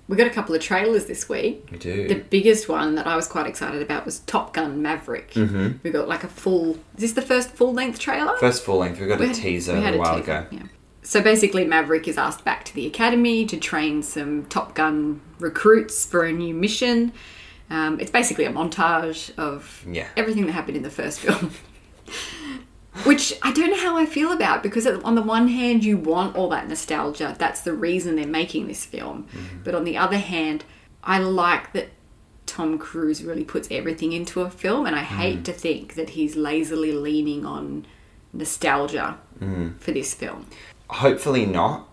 We 0.06 0.16
got 0.18 0.26
a 0.26 0.30
couple 0.30 0.54
of 0.54 0.60
trailers 0.60 1.06
this 1.06 1.28
week. 1.28 1.66
We 1.72 1.78
do. 1.78 2.08
The 2.08 2.16
biggest 2.16 2.68
one 2.68 2.94
that 2.96 3.06
I 3.06 3.16
was 3.16 3.26
quite 3.26 3.46
excited 3.46 3.80
about 3.80 4.04
was 4.04 4.18
Top 4.20 4.52
Gun 4.52 4.82
Maverick. 4.82 5.30
Mm-hmm. 5.32 5.78
We 5.82 5.90
got 5.90 6.08
like 6.08 6.24
a 6.24 6.28
full. 6.28 6.72
Is 6.96 7.00
this 7.00 7.12
the 7.12 7.22
first 7.22 7.50
full 7.50 7.72
length 7.72 7.98
trailer? 7.98 8.36
First 8.36 8.64
full 8.64 8.78
length, 8.78 9.00
we 9.00 9.06
got 9.06 9.18
We 9.18 9.24
a 9.26 9.28
had- 9.28 9.36
teaser 9.36 9.80
had 9.80 9.94
a 9.94 9.98
while 9.98 10.18
teaser, 10.18 10.32
ago. 10.32 10.46
Yeah. 10.50 10.62
So 11.02 11.22
basically, 11.22 11.64
Maverick 11.66 12.06
is 12.08 12.18
asked 12.18 12.44
back 12.44 12.64
to 12.66 12.74
the 12.74 12.86
academy 12.86 13.46
to 13.46 13.56
train 13.58 14.02
some 14.02 14.44
Top 14.46 14.74
Gun 14.74 15.20
recruits 15.38 16.04
for 16.06 16.24
a 16.24 16.32
new 16.32 16.54
mission. 16.54 17.12
Um, 17.70 17.98
it's 17.98 18.10
basically 18.10 18.44
a 18.44 18.52
montage 18.52 19.32
of 19.38 19.84
Yeah. 19.90 20.08
everything 20.18 20.44
that 20.46 20.52
happened 20.52 20.76
in 20.76 20.82
the 20.82 20.90
first 20.90 21.20
film. 21.24 21.50
Which 23.02 23.34
I 23.42 23.52
don't 23.52 23.70
know 23.70 23.76
how 23.80 23.96
I 23.96 24.06
feel 24.06 24.30
about 24.30 24.62
because 24.62 24.86
on 24.86 25.14
the 25.16 25.22
one 25.22 25.48
hand, 25.48 25.82
you 25.84 25.96
want 25.96 26.36
all 26.36 26.48
that 26.50 26.68
nostalgia. 26.68 27.34
That's 27.36 27.60
the 27.62 27.72
reason 27.72 28.14
they're 28.14 28.26
making 28.26 28.68
this 28.68 28.84
film. 28.86 29.26
Mm-hmm. 29.34 29.62
But 29.64 29.74
on 29.74 29.82
the 29.84 29.96
other 29.96 30.18
hand, 30.18 30.64
I 31.02 31.18
like 31.18 31.72
that 31.72 31.88
Tom 32.46 32.78
Cruise 32.78 33.24
really 33.24 33.42
puts 33.44 33.66
everything 33.70 34.12
into 34.12 34.42
a 34.42 34.50
film, 34.50 34.86
and 34.86 34.94
I 34.94 35.02
hate 35.02 35.40
Mm. 35.40 35.44
to 35.44 35.52
think 35.52 35.94
that 35.94 36.10
he's 36.10 36.36
lazily 36.36 36.92
leaning 36.92 37.44
on 37.44 37.84
nostalgia 38.32 39.18
Mm. 39.40 39.78
for 39.80 39.90
this 39.92 40.14
film. 40.14 40.46
Hopefully 40.88 41.46
not, 41.46 41.88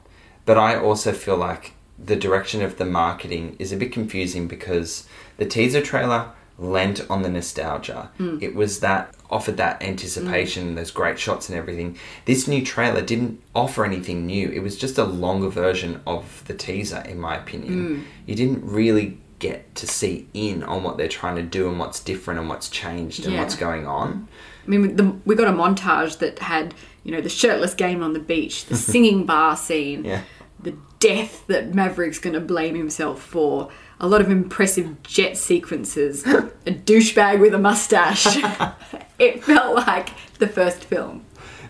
but 0.45 0.57
I 0.57 0.75
also 0.77 1.13
feel 1.13 1.37
like 1.37 1.73
the 1.97 2.15
direction 2.15 2.61
of 2.61 2.77
the 2.77 2.85
marketing 2.85 3.55
is 3.59 3.71
a 3.71 3.77
bit 3.77 3.91
confusing 3.91 4.47
because 4.47 5.07
the 5.37 5.45
teaser 5.45 5.81
trailer 5.81 6.31
lent 6.61 7.01
on 7.09 7.23
the 7.23 7.29
nostalgia. 7.29 8.11
Hmm. 8.17 8.37
It 8.39 8.53
was 8.55 8.79
that 8.81 9.15
offered 9.29 9.57
that 9.57 9.81
anticipation, 9.81 10.69
hmm. 10.69 10.75
those 10.75 10.91
great 10.91 11.17
shots 11.17 11.49
and 11.49 11.57
everything. 11.57 11.97
This 12.25 12.47
new 12.47 12.63
trailer 12.63 13.01
didn't 13.01 13.41
offer 13.55 13.83
anything 13.83 14.25
new. 14.25 14.49
It 14.49 14.59
was 14.59 14.77
just 14.77 14.97
a 14.97 15.03
longer 15.03 15.49
version 15.49 16.01
of 16.05 16.43
the 16.45 16.53
teaser, 16.53 17.03
in 17.07 17.19
my 17.19 17.35
opinion. 17.35 17.73
Hmm. 17.95 18.01
You 18.27 18.35
didn't 18.35 18.63
really 18.63 19.17
get 19.39 19.73
to 19.73 19.87
see 19.87 20.27
in 20.35 20.61
on 20.63 20.83
what 20.83 20.97
they're 20.97 21.07
trying 21.07 21.35
to 21.35 21.41
do 21.41 21.67
and 21.67 21.79
what's 21.79 21.99
different 21.99 22.39
and 22.39 22.47
what's 22.47 22.69
changed 22.69 23.25
and 23.25 23.33
Yeah. 23.33 23.41
what's 23.41 23.55
going 23.55 23.87
on. 23.87 24.27
I 24.65 24.69
mean, 24.69 24.95
the, 24.95 25.15
we 25.25 25.33
got 25.33 25.47
a 25.47 25.51
montage 25.51 26.19
that 26.19 26.37
had, 26.37 26.75
you 27.03 27.11
know, 27.11 27.21
the 27.21 27.29
shirtless 27.29 27.73
game 27.73 28.03
on 28.03 28.13
the 28.13 28.19
beach, 28.19 28.65
the 28.65 28.77
singing 28.91 29.25
bar 29.25 29.57
scene, 29.57 30.05
Yeah. 30.05 30.21
the 30.61 30.75
death 30.99 31.47
that 31.47 31.73
Maverick's 31.73 32.19
going 32.19 32.35
to 32.35 32.39
blame 32.39 32.75
himself 32.75 33.19
for, 33.19 33.71
a 33.99 34.07
lot 34.07 34.21
of 34.21 34.29
impressive 34.29 35.01
jet 35.03 35.37
sequences, 35.37 36.23
a 36.65 36.71
douchebag 36.71 37.39
with 37.39 37.53
a 37.53 37.59
mustache. 37.59 38.37
it 39.19 39.43
felt 39.43 39.75
like 39.75 40.09
the 40.39 40.47
first 40.47 40.83
film. 40.83 41.25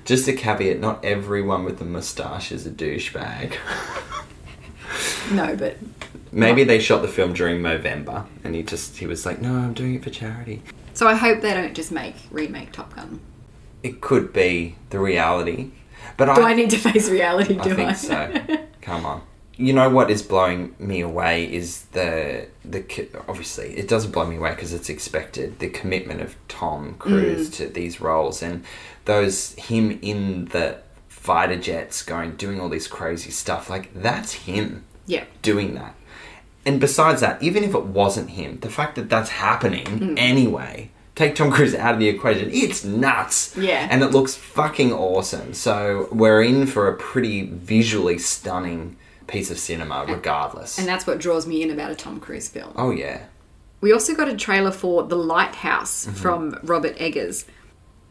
Just 0.06 0.27
a 0.27 0.34
caveat, 0.34 0.80
not 0.80 1.04
everyone 1.06 1.63
with 1.63 1.80
a 1.82 1.86
moustache 1.86 2.51
is 2.51 2.65
a 2.65 2.71
douchebag. 2.71 3.56
No, 5.32 5.56
but 5.56 5.77
Maybe 6.32 6.63
they 6.63 6.80
shot 6.80 7.01
the 7.01 7.08
film 7.08 7.34
during 7.34 7.62
November 7.62 8.25
and 8.43 8.56
he 8.56 8.63
just 8.63 8.97
he 8.97 9.06
was 9.08 9.25
like, 9.25 9.41
No, 9.41 9.54
I'm 9.56 9.73
doing 9.73 9.95
it 9.95 10.04
for 10.04 10.10
charity. 10.10 10.62
so 10.93 11.08
I 11.08 11.15
hope 11.15 11.41
they 11.41 11.54
don't 11.54 11.73
just 11.73 11.91
make 11.91 12.15
remake 12.30 12.71
Top 12.71 12.95
Gun. 12.95 13.19
It 13.84 14.01
could 14.01 14.32
be 14.34 14.75
the 14.89 14.99
reality. 14.99 15.71
But 16.17 16.36
Do 16.36 16.43
I 16.43 16.54
need 16.54 16.69
to 16.71 16.77
face 16.77 17.10
reality? 17.10 17.56
Do 17.56 17.71
I 17.71 17.75
think 17.75 17.95
so. 17.95 18.58
Come 18.82 19.06
on. 19.06 19.21
You 19.57 19.73
know 19.73 19.89
what 19.89 20.09
is 20.09 20.23
blowing 20.23 20.75
me 20.79 21.01
away 21.01 21.51
is 21.51 21.83
the 21.91 22.47
the 22.65 22.83
obviously 23.27 23.67
it 23.77 23.87
doesn't 23.87 24.11
blow 24.11 24.25
me 24.25 24.37
away 24.37 24.51
because 24.51 24.73
it's 24.73 24.89
expected 24.89 25.59
the 25.59 25.69
commitment 25.69 26.21
of 26.21 26.35
Tom 26.47 26.95
Cruise 26.97 27.49
Mm. 27.49 27.53
to 27.57 27.67
these 27.67 28.01
roles 28.01 28.41
and 28.41 28.63
those 29.05 29.53
him 29.55 29.99
in 30.01 30.45
the 30.45 30.77
fighter 31.09 31.57
jets 31.57 32.01
going 32.01 32.31
doing 32.37 32.59
all 32.59 32.69
this 32.69 32.87
crazy 32.87 33.29
stuff 33.29 33.69
like 33.69 33.89
that's 33.93 34.33
him 34.33 34.83
Yeah. 35.05 35.25
doing 35.41 35.75
that. 35.75 35.95
And 36.65 36.79
besides 36.79 37.21
that, 37.21 37.41
even 37.43 37.63
if 37.63 37.73
it 37.75 37.85
wasn't 37.85 38.31
him, 38.31 38.59
the 38.61 38.69
fact 38.69 38.95
that 38.95 39.09
that's 39.09 39.29
happening 39.31 39.85
Mm. 39.85 40.13
anyway, 40.17 40.89
take 41.15 41.35
Tom 41.35 41.51
Cruise 41.51 41.75
out 41.75 41.93
of 41.93 41.99
the 41.99 42.07
equation, 42.07 42.49
it's 42.51 42.83
nuts. 42.83 43.55
Yeah. 43.57 43.87
And 43.91 44.01
it 44.01 44.11
looks 44.11 44.33
fucking 44.35 44.91
awesome. 44.93 45.53
So 45.53 46.07
we're 46.11 46.41
in 46.41 46.65
for 46.67 46.87
a 46.87 46.95
pretty 46.95 47.43
visually 47.51 48.17
stunning 48.17 48.95
piece 49.32 49.50
of 49.50 49.58
cinema, 49.58 50.06
regardless. 50.08 50.78
And 50.78 50.88
that's 50.88 51.08
what 51.08 51.20
draws 51.20 51.48
me 51.48 51.62
in 51.63 51.72
about 51.72 51.91
a 51.91 51.96
Tom 51.96 52.20
Cruise 52.20 52.48
film. 52.50 52.74
oh, 52.76 52.91
yeah. 52.91 53.26
We 53.80 53.91
also 53.91 54.13
got 54.13 54.28
a 54.30 54.36
trailer 54.36 54.72
for 54.72 55.04
The 55.04 55.15
Lighthouse 55.15 56.06
Mm-hmm. 56.06 56.15
from 56.17 56.60
Robert 56.63 56.96
Eggers. 57.00 57.46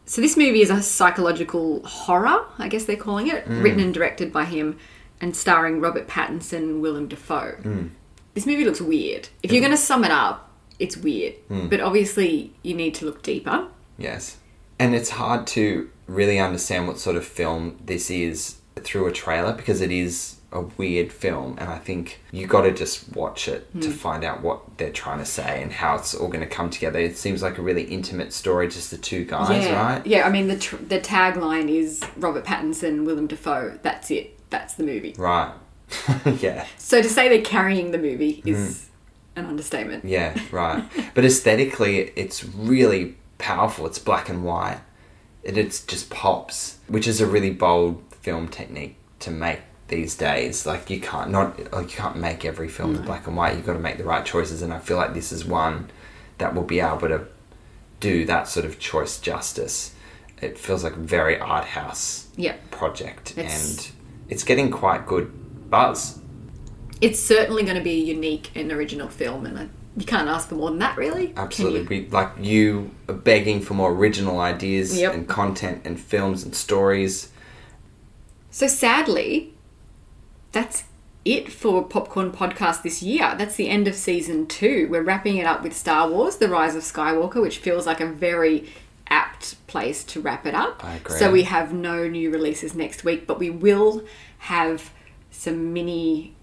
So 0.05 0.19
this 0.21 0.35
movie 0.35 0.61
is 0.61 0.69
a 0.69 0.81
psychological 0.81 1.81
horror, 1.85 2.45
I 2.57 2.67
guess 2.67 2.83
they're 2.85 2.97
calling 2.97 3.27
it, 3.27 3.45
Mm. 3.47 3.63
written 3.63 3.79
and 3.79 3.93
directed 3.93 4.33
by 4.33 4.43
him 4.45 4.77
and 5.21 5.33
starring 5.35 5.79
Robert 5.79 6.07
Pattinson 6.09 6.57
and 6.57 6.81
Willem 6.81 7.07
Dafoe. 7.07 7.55
Mm. 7.61 7.91
This 8.33 8.45
movie 8.45 8.65
looks 8.65 8.81
weird. 8.81 9.29
If 9.43 9.51
you're 9.51 9.61
going 9.61 9.71
to 9.71 9.77
sum 9.77 10.03
it 10.03 10.11
up, 10.11 10.51
it's 10.79 10.97
weird. 10.97 11.35
Mm. 11.49 11.69
But 11.69 11.79
obviously 11.79 12.53
you 12.63 12.73
need 12.73 12.93
to 12.95 13.05
look 13.05 13.21
deeper. 13.23 13.67
Yes. 13.97 14.37
And 14.79 14.93
it's 14.95 15.11
hard 15.11 15.45
to 15.47 15.89
really 16.07 16.39
understand 16.39 16.87
what 16.87 16.97
sort 16.99 17.15
of 17.15 17.23
film 17.23 17.77
this 17.85 18.09
is 18.09 18.57
through 18.77 19.05
a 19.05 19.11
trailer 19.13 19.53
because 19.53 19.79
it 19.79 19.91
is 19.91 20.37
a 20.51 20.61
weird 20.61 21.11
film 21.11 21.55
and 21.59 21.69
I 21.69 21.77
think 21.77 22.19
you 22.31 22.45
got 22.45 22.63
to 22.63 22.73
just 22.73 23.15
watch 23.15 23.47
it 23.47 23.71
to 23.81 23.87
hmm. 23.87 23.93
find 23.93 24.23
out 24.23 24.41
what 24.41 24.77
they're 24.77 24.91
trying 24.91 25.19
to 25.19 25.25
say 25.25 25.61
and 25.61 25.71
how 25.71 25.95
it's 25.95 26.13
all 26.13 26.27
going 26.27 26.41
to 26.41 26.47
come 26.47 26.69
together. 26.69 26.99
It 26.99 27.17
seems 27.17 27.41
like 27.41 27.57
a 27.57 27.61
really 27.61 27.83
intimate 27.83 28.33
story 28.33 28.67
just 28.67 28.91
the 28.91 28.97
two 28.97 29.23
guys, 29.23 29.65
yeah. 29.65 29.81
right? 29.81 30.05
Yeah, 30.05 30.27
I 30.27 30.29
mean 30.29 30.47
the 30.47 30.57
tr- 30.57 30.75
the 30.75 30.99
tagline 30.99 31.69
is 31.69 32.03
Robert 32.17 32.43
Pattinson, 32.43 33.05
Willem 33.05 33.27
Dafoe. 33.27 33.79
That's 33.81 34.11
it. 34.11 34.37
That's 34.49 34.73
the 34.73 34.83
movie. 34.83 35.15
Right. 35.17 35.53
yeah. 36.39 36.65
So 36.77 37.01
to 37.01 37.07
say 37.07 37.29
they're 37.29 37.41
carrying 37.41 37.91
the 37.91 37.97
movie 37.97 38.41
hmm. 38.41 38.49
is 38.49 38.89
an 39.37 39.45
understatement. 39.45 40.03
Yeah, 40.03 40.37
right. 40.51 40.83
but 41.13 41.23
aesthetically, 41.23 42.11
it's 42.17 42.43
really 42.43 43.15
powerful. 43.37 43.85
It's 43.85 43.99
black 43.99 44.27
and 44.27 44.43
white. 44.43 44.81
It 45.43 45.57
it's 45.57 45.83
just 45.85 46.09
pops, 46.09 46.79
which 46.87 47.07
is 47.07 47.21
a 47.21 47.25
really 47.25 47.51
bold 47.51 48.03
film 48.21 48.49
technique 48.49 48.97
to 49.19 49.31
make 49.31 49.61
these 49.91 50.15
days. 50.15 50.65
Like 50.65 50.89
you 50.89 50.99
can't 50.99 51.29
not 51.29 51.71
like 51.71 51.91
you 51.91 51.97
can't 51.97 52.15
make 52.17 52.43
every 52.43 52.67
film 52.67 52.95
in 52.95 53.03
black 53.03 53.27
and 53.27 53.37
white. 53.37 53.55
You've 53.55 53.65
got 53.67 53.73
to 53.73 53.79
make 53.79 53.97
the 53.99 54.03
right 54.03 54.25
choices, 54.25 54.63
and 54.63 54.73
I 54.73 54.79
feel 54.79 54.97
like 54.97 55.13
this 55.13 55.31
is 55.31 55.45
one 55.45 55.91
that 56.39 56.55
will 56.55 56.63
be 56.63 56.79
able 56.79 57.07
to 57.09 57.27
do 57.99 58.25
that 58.25 58.47
sort 58.47 58.65
of 58.65 58.79
choice 58.79 59.19
justice. 59.19 59.93
It 60.41 60.57
feels 60.57 60.83
like 60.83 60.93
a 60.95 60.99
very 60.99 61.37
art 61.39 61.65
house 61.65 62.27
Yep. 62.35 62.71
project, 62.71 63.37
It's- 63.37 63.77
and 63.77 63.91
it's 64.27 64.43
getting 64.43 64.71
quite 64.71 65.05
good 65.05 65.69
buzz. 65.69 66.17
It's 66.99 67.19
certainly 67.19 67.61
going 67.63 67.77
to 67.77 67.83
be 67.83 67.91
a 68.01 68.03
unique 68.03 68.49
and 68.55 68.71
original 68.71 69.07
film, 69.07 69.45
and 69.45 69.57
I, 69.59 69.67
you 69.97 70.05
can't 70.05 70.27
ask 70.27 70.49
for 70.49 70.55
more 70.55 70.69
than 70.69 70.79
that, 70.79 70.97
really. 70.97 71.33
Absolutely. 71.37 71.83
Be 72.01 72.09
like 72.09 72.29
you 72.39 72.89
are 73.07 73.13
begging 73.13 73.61
for 73.61 73.75
more 73.75 73.91
original 73.91 74.39
ideas 74.39 74.97
Yep. 74.97 75.13
and 75.13 75.27
content 75.27 75.81
and 75.85 75.99
films 75.99 76.43
and 76.43 76.55
stories. 76.55 77.29
So 78.49 78.67
sadly, 78.67 79.53
that's 80.51 80.83
it 81.23 81.51
for 81.51 81.83
Popcorn 81.83 82.31
Podcast 82.31 82.81
this 82.81 83.03
year. 83.03 83.35
That's 83.37 83.55
the 83.55 83.69
end 83.69 83.87
of 83.87 83.95
season 83.95 84.47
two. 84.47 84.87
We're 84.89 85.03
wrapping 85.03 85.37
it 85.37 85.45
up 85.45 85.63
with 85.63 85.75
Star 85.75 86.09
Wars: 86.09 86.37
The 86.37 86.49
Rise 86.49 86.75
of 86.75 86.83
Skywalker, 86.83 87.41
which 87.41 87.59
feels 87.59 87.85
like 87.85 88.01
a 88.01 88.07
very 88.07 88.69
apt 89.07 89.65
place 89.67 90.03
to 90.05 90.21
wrap 90.21 90.45
it 90.45 90.55
up. 90.55 90.83
I 90.83 90.95
agree. 90.95 91.17
So 91.17 91.31
we 91.31 91.43
have 91.43 91.73
no 91.73 92.07
new 92.07 92.31
releases 92.31 92.73
next 92.73 93.03
week, 93.03 93.27
but 93.27 93.39
we 93.39 93.49
will 93.49 94.03
have 94.39 94.91
some 95.29 95.73
mini 95.73 96.35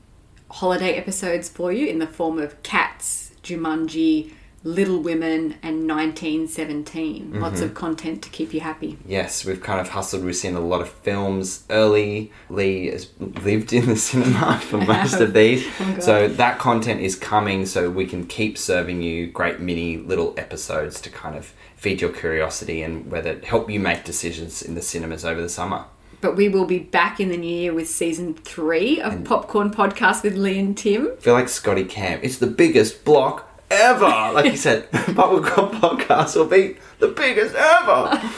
holiday 0.51 0.95
episodes 0.95 1.49
for 1.49 1.73
you 1.73 1.87
in 1.87 1.99
the 1.99 2.07
form 2.07 2.39
of 2.39 2.63
Cats, 2.63 3.33
Jumanji, 3.43 4.33
Little 4.65 4.99
Women, 4.99 5.57
and 5.63 5.89
1917. 5.89 7.31
Mm-hmm. 7.31 7.41
Lots 7.41 7.61
of 7.61 7.75
content 7.75 8.23
to 8.23 8.29
keep 8.31 8.53
you 8.53 8.61
happy. 8.61 8.99
Yes, 9.07 9.45
we've 9.45 9.63
kind 9.63 9.81
of 9.81 9.91
hustled. 9.91 10.25
We've 10.25 10.35
seen 10.35 10.57
a 10.57 10.61
lot 10.61 10.81
of 10.81 10.89
films 10.89 11.65
early. 11.71 12.33
Lee 12.51 12.89
has 12.89 13.09
lived 13.19 13.73
in 13.73 13.87
the 13.87 13.97
cinema 13.97 14.59
for 14.63 14.79
most 14.79 15.21
of 15.21 15.33
these. 15.35 15.67
Oh, 15.81 15.99
so 16.01 16.29
that 16.29 16.59
content 16.59 17.01
is 17.01 17.15
coming 17.15 17.67
so 17.67 17.89
we 17.89 18.07
can 18.07 18.27
keep 18.27 18.59
serving 18.59 19.03
you 19.03 19.29
great 19.29 19.61
mini 19.61 19.97
little 19.97 20.35
episodes 20.37 21.01
to 21.03 21.11
kind 21.11 21.37
of 21.37 21.53
feed 21.77 22.01
your 22.01 22.11
curiosity 22.11 22.83
and 22.83 23.11
whether 23.11 23.39
help 23.45 23.71
you 23.71 23.79
make 23.79 24.05
decisions 24.05 24.63
in 24.63 24.75
the 24.75 24.83
cinemas 24.83 25.25
over 25.25 25.41
the 25.41 25.49
summer. 25.49 25.85
But 26.21 26.35
we 26.35 26.49
will 26.49 26.65
be 26.65 26.81
back 26.81 27.21
in 27.21 27.29
the 27.29 27.37
new 27.37 27.47
year 27.55 27.73
with 27.73 27.89
season 27.89 28.35
three 28.35 29.01
of 29.01 29.23
Popcorn 29.23 29.71
Podcast 29.71 30.25
with 30.25 30.35
Lee 30.35 30.59
and 30.59 30.77
Tim. 30.77 31.13
I 31.17 31.21
feel 31.21 31.35
like 31.35 31.49
Scotty 31.49 31.85
Camp. 31.85 32.25
It's 32.25 32.39
the 32.39 32.49
biggest 32.49 33.05
block 33.05 33.49
ever. 33.71 34.07
Like 34.33 34.47
you 34.53 34.57
said, 34.57 34.91
Bubblegum 34.93 35.81
Podcast 35.81 36.37
will 36.37 36.47
be 36.47 36.77
the 36.99 37.09
biggest 37.09 37.55
ever. 37.55 38.21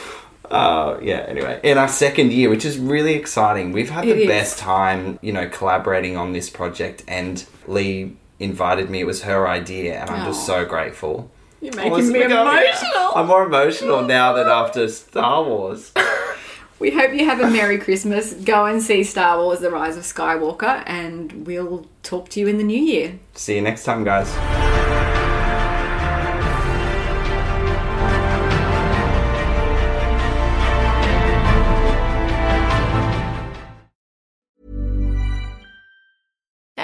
Uh, 0.51 0.99
yeah, 1.01 1.19
anyway, 1.29 1.57
in 1.63 1.77
our 1.77 1.87
second 1.87 2.33
year, 2.33 2.49
which 2.49 2.65
is 2.65 2.77
really 2.77 3.13
exciting. 3.13 3.71
We've 3.71 3.89
had 3.89 4.03
It 4.03 4.15
the 4.15 4.21
is. 4.23 4.27
best 4.27 4.59
time, 4.59 5.17
you 5.21 5.31
know, 5.31 5.47
collaborating 5.47 6.17
on 6.17 6.33
this 6.33 6.49
project, 6.49 7.05
and 7.07 7.45
Lee 7.67 8.17
invited 8.37 8.89
me. 8.89 8.99
It 8.99 9.05
was 9.05 9.21
her 9.23 9.47
idea, 9.47 10.01
and 10.01 10.09
I'm 10.09 10.25
just 10.25 10.45
so 10.45 10.65
grateful. 10.65 11.31
You're 11.61 11.73
making 11.77 11.91
was- 11.93 12.11
me 12.11 12.25
I'm 12.25 12.31
emotional. 12.31 13.11
I'm 13.15 13.27
more 13.27 13.45
emotional 13.45 14.01
now 14.01 14.33
than 14.33 14.47
after 14.49 14.89
Star 14.89 15.41
Wars. 15.41 15.93
We 16.79 16.89
hope 16.91 17.13
you 17.13 17.23
have 17.25 17.39
a 17.39 17.47
Merry 17.49 17.77
Christmas. 17.77 18.33
Go 18.33 18.65
and 18.65 18.81
see 18.83 19.03
Star 19.05 19.37
Wars 19.37 19.59
The 19.61 19.69
Rise 19.71 19.95
of 19.95 20.03
Skywalker, 20.03 20.83
and 20.85 21.45
we'll 21.47 21.85
talk 22.03 22.27
to 22.29 22.41
you 22.41 22.47
in 22.47 22.57
the 22.57 22.63
new 22.65 22.81
year. 22.81 23.19
See 23.35 23.55
you 23.55 23.61
next 23.61 23.85
time, 23.85 24.03
guys. 24.03 25.00